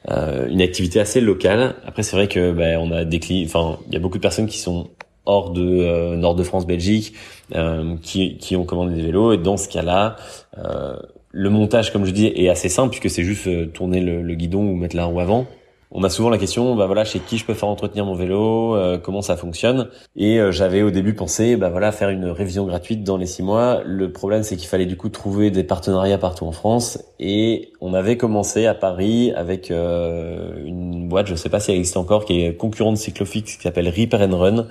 un- 0.09 0.47
une 0.49 0.63
activité 0.63 1.01
assez 1.01 1.21
locale. 1.21 1.75
Après 1.85 2.05
c'est 2.05 2.15
vrai 2.15 2.29
que 2.29 2.53
ben, 2.53 2.79
on 2.79 2.93
a 2.93 3.05
des 3.05 3.19
clients, 3.19 3.45
enfin 3.47 3.81
il 3.89 3.95
y 3.95 3.97
a 3.97 3.99
beaucoup 4.01 4.19
de 4.19 4.23
personnes 4.23 4.47
qui 4.47 4.59
sont 4.59 4.91
hors 5.27 5.51
de 5.51 5.63
euh, 5.63 6.17
nord 6.17 6.35
de 6.35 6.43
France, 6.43 6.67
Belgique, 6.67 7.13
euh, 7.55 7.97
qui, 8.03 8.39
qui 8.39 8.57
ont 8.57 8.65
commandé 8.65 8.95
des 8.95 9.03
vélos. 9.03 9.33
Et 9.33 9.39
dans 9.39 9.57
ce 9.57 9.69
cas-là, 9.69 10.17
euh, 10.59 10.97
le 11.33 11.51
montage, 11.51 11.93
comme 11.93 12.07
je 12.07 12.13
dis, 12.13 12.27
est 12.27 12.49
assez 12.49 12.69
simple 12.69 12.91
puisque 12.91 13.15
c'est 13.15 13.25
juste 13.25 13.47
euh, 13.47 13.67
tourner 13.67 14.01
le, 14.01 14.23
le 14.23 14.35
guidon 14.35 14.63
ou 14.63 14.75
mettre 14.75 14.97
la 14.97 15.05
roue 15.05 15.21
avant. 15.21 15.47
On 15.93 16.03
a 16.03 16.11
souvent 16.11 16.31
la 16.31 16.39
question, 16.39 16.75
bah 16.75 16.87
voilà, 16.87 17.05
chez 17.05 17.21
qui 17.21 17.39
je 17.39 17.47
peux 17.47 17.55
faire 17.55 17.69
entretenir 17.69 18.05
mon 18.05 18.15
vélo, 18.15 18.75
euh, 18.75 18.99
comment 18.99 19.23
ça 19.23 19.37
fonctionne. 19.37 19.89
Et 20.17 20.41
euh, 20.41 20.51
j'avais 20.51 20.83
au 20.83 20.91
début 20.91 21.15
pensé, 21.15 21.55
bah 21.57 21.71
voilà, 21.71 21.93
faire 21.93 22.09
une 22.09 22.27
révision 22.27 22.67
gratuite 22.67 23.05
dans 23.05 23.17
les 23.17 23.27
six 23.27 23.45
mois. 23.45 23.83
Le 23.85 24.11
problème, 24.11 24.43
c'est 24.43 24.57
qu'il 24.57 24.67
fallait 24.67 24.87
du 24.87 24.97
coup 24.97 25.11
trouver 25.11 25.53
des 25.53 25.63
partenariats 25.63 26.19
partout 26.19 26.45
en 26.45 26.51
France. 26.51 26.99
Et 27.21 27.73
on 27.81 27.95
avait 27.95 28.17
commencé 28.17 28.67
à 28.67 28.75
Paris 28.75 29.33
avec 29.37 29.71
euh, 29.71 30.61
une 30.65 31.09
boîte, 31.09 31.29
je 31.29 31.37
sais 31.37 31.49
pas 31.49 31.61
si 31.61 31.71
elle 31.71 31.79
existe 31.79 31.97
encore, 31.97 32.25
qui 32.25 32.43
est 32.43 32.57
concurrente 32.57 32.97
Cyclofix, 32.97 33.57
qui 33.57 33.63
s'appelle 33.63 33.89
Repair 33.89 34.23
and 34.23 34.37
Run, 34.37 34.67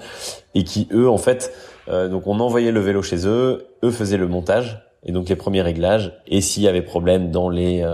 et 0.53 0.65
qui 0.65 0.89
eux, 0.91 1.09
en 1.09 1.17
fait, 1.17 1.53
donc 1.87 2.27
on 2.27 2.39
envoyait 2.39 2.71
le 2.71 2.79
vélo 2.79 3.01
chez 3.01 3.27
eux, 3.27 3.67
eux 3.83 3.91
faisaient 3.91 4.17
le 4.17 4.27
montage 4.27 4.81
et 5.03 5.11
donc 5.11 5.29
les 5.29 5.35
premiers 5.35 5.61
réglages. 5.61 6.13
Et 6.27 6.41
s'il 6.41 6.63
y 6.63 6.67
avait 6.67 6.81
problème 6.81 7.29
dans 7.29 7.47
les 7.49 7.85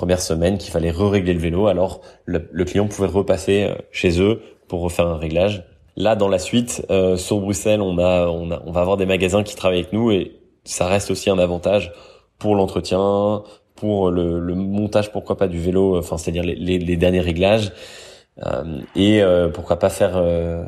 premières 0.00 0.22
semaines, 0.22 0.58
qu'il 0.58 0.70
fallait 0.70 0.90
re-régler 0.90 1.34
le 1.34 1.40
vélo, 1.40 1.66
alors 1.66 2.00
le, 2.24 2.48
le, 2.50 2.64
client 2.64 2.86
pouvait 2.88 3.08
repasser 3.08 3.70
chez 3.90 4.20
eux 4.20 4.40
pour 4.66 4.80
refaire 4.80 5.06
un 5.06 5.16
réglage. 5.16 5.64
Là, 5.96 6.16
dans 6.16 6.28
la 6.28 6.38
suite, 6.38 6.86
sur 7.16 7.40
Bruxelles, 7.40 7.82
on 7.82 7.98
a, 7.98 8.26
on 8.28 8.50
a, 8.50 8.62
on 8.64 8.72
va 8.72 8.80
avoir 8.80 8.96
des 8.96 9.06
magasins 9.06 9.42
qui 9.42 9.54
travaillent 9.56 9.80
avec 9.80 9.92
nous 9.92 10.10
et 10.10 10.40
ça 10.64 10.86
reste 10.86 11.10
aussi 11.10 11.28
un 11.28 11.38
avantage 11.38 11.92
pour 12.38 12.54
l'entretien, 12.54 13.42
pour 13.76 14.10
le, 14.10 14.40
le, 14.40 14.54
montage, 14.54 15.12
pourquoi 15.12 15.36
pas 15.36 15.48
du 15.48 15.58
vélo, 15.58 15.98
enfin 15.98 16.18
c'est-à-dire 16.18 16.42
les, 16.42 16.54
les, 16.54 16.78
les, 16.78 16.96
derniers 16.96 17.20
réglages, 17.20 17.72
euh, 18.44 18.80
et 18.96 19.22
euh, 19.22 19.48
pourquoi 19.48 19.78
pas 19.78 19.90
faire 19.90 20.16
euh, 20.16 20.64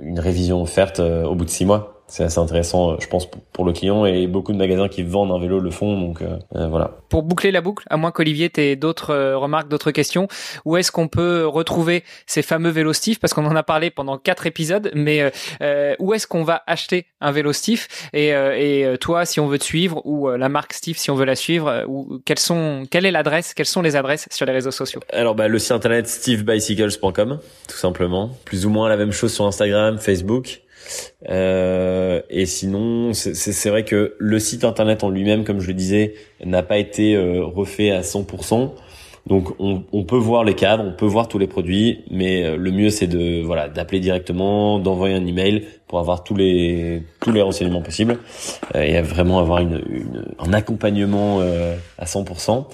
une 0.00 0.18
révision 0.18 0.62
offerte 0.62 1.00
euh, 1.00 1.24
au 1.24 1.34
bout 1.34 1.44
de 1.44 1.50
six 1.50 1.64
mois 1.64 1.99
c'est 2.10 2.24
assez 2.24 2.38
intéressant, 2.38 2.92
euh, 2.92 2.96
je 2.98 3.06
pense, 3.06 3.28
pour 3.52 3.64
le 3.64 3.72
client 3.72 4.04
et 4.04 4.26
beaucoup 4.26 4.52
de 4.52 4.58
magasins 4.58 4.88
qui 4.88 5.04
vendent 5.04 5.30
un 5.30 5.38
vélo 5.38 5.60
le 5.60 5.70
font. 5.70 5.98
Donc 5.98 6.22
euh, 6.22 6.38
euh 6.56 6.66
voilà. 6.66 6.96
Pour 7.08 7.22
boucler 7.22 7.52
la 7.52 7.60
boucle, 7.60 7.86
à 7.88 7.96
moins 7.96 8.10
qu'Olivier 8.10 8.50
t'ait 8.50 8.74
d'autres 8.74 9.34
remarques, 9.34 9.68
d'autres 9.68 9.92
questions, 9.92 10.26
où 10.64 10.76
est-ce 10.76 10.90
qu'on 10.90 11.06
peut 11.06 11.46
retrouver 11.46 12.04
ces 12.26 12.42
fameux 12.42 12.70
vélos 12.70 12.92
Steve? 12.94 13.18
Parce 13.20 13.32
qu'on 13.32 13.46
en 13.46 13.54
a 13.54 13.62
parlé 13.62 13.90
pendant 13.90 14.18
quatre 14.18 14.46
épisodes, 14.46 14.90
mais 14.92 15.30
euh, 15.62 15.94
où 16.00 16.12
est-ce 16.12 16.26
qu'on 16.26 16.42
va 16.42 16.62
acheter 16.66 17.06
un 17.20 17.30
vélo 17.30 17.52
Steve? 17.52 17.86
Et, 18.12 18.28
et 18.28 18.96
toi, 19.00 19.24
si 19.24 19.38
on 19.40 19.46
veut 19.46 19.58
te 19.58 19.64
suivre, 19.64 20.02
ou 20.04 20.28
la 20.28 20.48
marque 20.48 20.72
Steve, 20.72 20.96
si 20.98 21.10
on 21.10 21.14
veut 21.14 21.24
la 21.24 21.36
suivre, 21.36 21.84
ou 21.86 22.20
quelles 22.24 22.38
sont, 22.38 22.84
quelle 22.90 23.06
est 23.06 23.10
l'adresse 23.10 23.54
Quelles 23.54 23.66
sont 23.66 23.82
les 23.82 23.96
adresses 23.96 24.26
sur 24.30 24.46
les 24.46 24.52
réseaux 24.52 24.70
sociaux? 24.70 25.00
Alors, 25.12 25.34
bah, 25.34 25.48
le 25.48 25.58
site 25.58 25.72
internet 25.72 26.08
stevebicycles.com, 26.08 27.38
tout 27.68 27.76
simplement. 27.76 28.30
Plus 28.44 28.66
ou 28.66 28.70
moins 28.70 28.88
la 28.88 28.96
même 28.96 29.12
chose 29.12 29.32
sur 29.32 29.46
Instagram, 29.46 29.98
Facebook. 29.98 30.62
Euh, 31.28 32.20
et 32.30 32.46
sinon, 32.46 33.12
c'est 33.12 33.68
vrai 33.70 33.84
que 33.84 34.14
le 34.18 34.38
site 34.38 34.64
internet 34.64 35.04
en 35.04 35.10
lui-même, 35.10 35.44
comme 35.44 35.60
je 35.60 35.68
le 35.68 35.74
disais, 35.74 36.14
n'a 36.44 36.62
pas 36.62 36.78
été 36.78 37.14
euh, 37.14 37.44
refait 37.44 37.90
à 37.90 38.00
100%. 38.00 38.70
Donc 39.26 39.50
on, 39.58 39.84
on, 39.92 40.04
peut 40.04 40.16
voir 40.16 40.44
les 40.44 40.54
cadres, 40.54 40.82
on 40.82 40.92
peut 40.92 41.06
voir 41.06 41.28
tous 41.28 41.38
les 41.38 41.46
produits, 41.46 42.04
mais 42.10 42.42
euh, 42.42 42.56
le 42.56 42.70
mieux 42.72 42.88
c'est 42.88 43.06
de 43.06 43.42
voilà 43.42 43.68
d'appeler 43.68 44.00
directement, 44.00 44.78
d'envoyer 44.78 45.14
un 45.14 45.26
email 45.26 45.66
pour 45.88 45.98
avoir 45.98 46.24
tous 46.24 46.34
les 46.34 47.02
tous 47.20 47.30
les 47.30 47.42
renseignements 47.42 47.82
possibles 47.82 48.18
euh, 48.74 48.80
et 48.80 49.00
vraiment 49.02 49.38
avoir 49.38 49.58
une, 49.58 49.82
une 49.90 50.24
un 50.38 50.52
accompagnement 50.54 51.40
à 51.98 52.04
100%. 52.06 52.64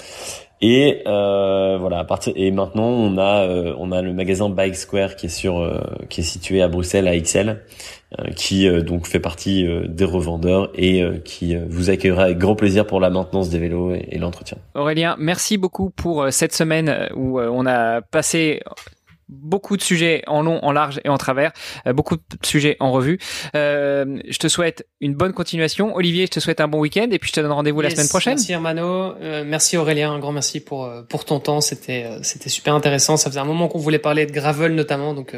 Et 0.63 1.03
euh, 1.07 1.77
voilà, 1.79 1.99
à 1.99 2.05
partir 2.05 2.33
et 2.35 2.51
maintenant 2.51 2.89
on 2.89 3.19
a 3.19 3.43
euh, 3.43 3.75
on 3.79 3.93
a 3.93 4.01
le 4.01 4.15
magasin 4.15 4.49
Bike 4.49 4.77
Square 4.77 5.17
qui 5.17 5.27
est 5.27 5.31
sur 5.31 5.59
euh, 5.59 5.81
qui 6.09 6.23
est 6.23 6.25
situé 6.25 6.63
à 6.63 6.69
Bruxelles 6.69 7.09
à 7.09 7.19
XL, 7.19 7.61
euh, 8.19 8.31
qui 8.35 8.67
donc 8.83 9.07
fait 9.07 9.21
partie 9.21 9.67
des 9.87 10.05
revendeurs 10.05 10.71
et 10.75 11.03
qui 11.27 11.55
vous 11.57 11.91
accueillera 11.91 12.25
avec 12.25 12.39
grand 12.39 12.55
plaisir 12.55 12.87
pour 12.87 13.01
la 13.01 13.11
maintenance 13.11 13.51
des 13.51 13.59
vélos 13.59 13.95
et, 13.95 14.09
et 14.13 14.19
l'entretien. 14.19 14.57
Aurélien, 14.75 15.15
merci 15.19 15.59
beaucoup 15.59 15.91
pour 15.91 16.27
cette 16.31 16.55
semaine 16.55 17.11
où 17.15 17.39
on 17.39 17.67
a 17.67 18.01
passé 18.01 18.63
beaucoup 19.29 19.77
de 19.77 19.83
sujets 19.83 20.23
en 20.27 20.43
long, 20.43 20.63
en 20.63 20.73
large 20.73 21.01
et 21.05 21.09
en 21.09 21.19
travers, 21.19 21.53
euh, 21.87 21.93
beaucoup 21.93 22.17
de 22.17 22.23
sujets 22.45 22.77
en 22.81 22.93
revue. 22.93 23.19
Euh, 23.55 24.19
je 24.29 24.39
te 24.39 24.49
souhaite 24.49 24.87
une 25.01 25.15
bonne 25.15 25.33
continuation. 25.33 25.95
Olivier, 25.95 26.27
je 26.27 26.31
te 26.31 26.41
souhaite 26.41 26.61
un 26.61 26.69
bon 26.69 26.81
week-end 26.81 27.09
et 27.11 27.19
puis 27.19 27.29
je 27.29 27.35
te 27.35 27.41
donne 27.41 27.53
rendez-vous 27.53 27.81
la 27.81 27.91
semaine 27.91 28.09
prochaine. 28.09 28.35
Merci 28.35 28.53
Hermano, 28.53 29.15
euh, 29.21 29.45
merci 29.47 29.77
Aurélien, 29.77 30.13
un 30.13 30.19
grand 30.19 30.33
merci 30.33 30.61
pour 30.61 30.85
euh, 30.85 31.03
pour 31.03 31.25
ton 31.25 31.41
temps. 31.41 31.61
C'était 31.61 32.05
euh, 32.05 32.19
c'était 32.23 32.49
super 32.49 32.75
intéressant. 32.75 33.17
Ça 33.17 33.31
faisait 33.31 33.41
un 33.41 33.45
moment 33.45 33.69
qu'on 33.69 33.79
voulait 33.79 33.99
parler 33.99 34.27
de 34.27 34.33
gravel 34.33 34.75
notamment, 34.75 35.15
donc 35.15 35.35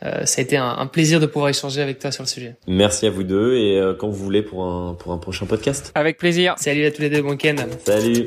ça 0.00 0.40
a 0.40 0.40
été 0.40 0.56
un, 0.56 0.68
un, 0.78 0.86
plaisir 0.86 1.20
de 1.20 1.26
pouvoir 1.26 1.50
échanger 1.50 1.80
avec 1.80 1.98
toi 1.98 2.10
sur 2.10 2.22
le 2.22 2.28
sujet. 2.28 2.56
Merci 2.66 3.06
à 3.06 3.10
vous 3.10 3.22
deux 3.22 3.56
et 3.56 3.80
quand 3.98 4.08
vous 4.08 4.22
voulez 4.24 4.42
pour 4.42 4.64
un 4.64 4.94
pour 4.94 5.12
un 5.12 5.18
prochain 5.18 5.46
podcast. 5.46 5.92
Avec 5.94 6.18
plaisir. 6.18 6.54
Salut 6.58 6.84
à 6.84 6.90
tous 6.90 7.02
les 7.02 7.10
deux, 7.10 7.22
bon 7.22 7.30
week-end. 7.30 7.56
Salut. 7.84 8.26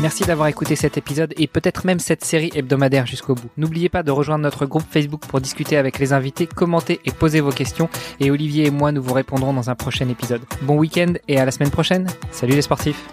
Merci 0.00 0.22
d'avoir 0.24 0.46
écouté 0.46 0.76
cet 0.76 0.96
épisode 0.96 1.34
et 1.36 1.48
peut-être 1.48 1.84
même 1.84 1.98
cette 1.98 2.24
série 2.24 2.52
hebdomadaire 2.54 3.04
jusqu'au 3.04 3.34
bout. 3.34 3.50
N'oubliez 3.56 3.88
pas 3.88 4.04
de 4.04 4.12
rejoindre 4.12 4.44
notre 4.44 4.64
groupe 4.64 4.84
Facebook 4.88 5.22
pour 5.26 5.40
discuter 5.40 5.76
avec 5.76 5.98
les 5.98 6.12
invités, 6.12 6.46
commenter 6.46 7.00
et 7.04 7.10
poser 7.10 7.40
vos 7.40 7.50
questions. 7.50 7.88
Et 8.20 8.30
Olivier 8.30 8.66
et 8.66 8.70
moi, 8.70 8.92
nous 8.92 9.02
vous 9.02 9.12
répondrons 9.12 9.52
dans 9.52 9.70
un 9.70 9.74
prochain 9.74 10.08
épisode. 10.08 10.42
Bon 10.62 10.76
week-end 10.76 11.14
et 11.26 11.40
à 11.40 11.44
la 11.44 11.50
semaine 11.50 11.70
prochaine. 11.70 12.06
Salut 12.30 12.54
les 12.54 12.62
sportifs. 12.62 13.08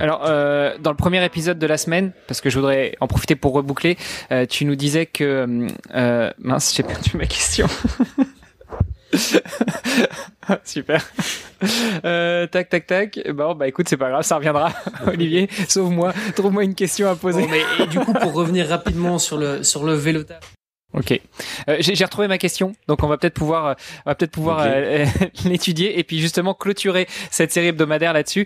Alors, 0.00 0.22
euh, 0.26 0.76
dans 0.78 0.90
le 0.90 0.96
premier 0.96 1.24
épisode 1.24 1.58
de 1.58 1.66
la 1.66 1.76
semaine, 1.76 2.12
parce 2.28 2.40
que 2.40 2.50
je 2.50 2.58
voudrais 2.58 2.96
en 3.00 3.08
profiter 3.08 3.34
pour 3.34 3.52
reboucler, 3.52 3.96
euh, 4.30 4.46
tu 4.46 4.64
nous 4.64 4.76
disais 4.76 5.06
que... 5.06 5.66
Euh, 5.94 6.30
mince, 6.38 6.74
j'ai 6.74 6.82
perdu 6.84 7.16
ma 7.16 7.26
question. 7.26 7.66
Super. 10.64 11.04
Euh, 12.04 12.46
tac, 12.46 12.68
tac, 12.68 12.86
tac. 12.86 13.20
Bon, 13.32 13.54
bah 13.54 13.68
écoute, 13.68 13.88
c'est 13.88 13.96
pas 13.96 14.10
grave, 14.10 14.22
ça 14.22 14.36
reviendra. 14.36 14.72
Olivier, 15.06 15.48
sauve-moi, 15.68 16.12
trouve-moi 16.34 16.64
une 16.64 16.74
question 16.74 17.08
à 17.08 17.16
poser. 17.16 17.46
mais 17.48 17.62
et 17.84 17.86
du 17.86 17.98
coup, 18.00 18.12
pour 18.12 18.32
revenir 18.32 18.68
rapidement 18.68 19.18
sur 19.18 19.36
le 19.36 19.62
sur 19.62 19.84
le 19.84 19.94
vélo 19.94 20.22
Ok, 20.92 21.20
euh, 21.68 21.76
j'ai 21.78 22.04
retrouvé 22.04 22.26
ma 22.26 22.36
question, 22.36 22.72
donc 22.88 23.04
on 23.04 23.06
va 23.06 23.16
peut-être 23.16 23.34
pouvoir, 23.34 23.66
euh, 23.66 23.74
on 24.04 24.10
va 24.10 24.16
peut-être 24.16 24.32
pouvoir 24.32 24.64
euh, 24.66 25.06
l'étudier 25.44 26.00
et 26.00 26.02
puis 26.02 26.18
justement 26.18 26.52
clôturer 26.52 27.06
cette 27.30 27.52
série 27.52 27.68
hebdomadaire 27.68 28.12
là-dessus. 28.12 28.44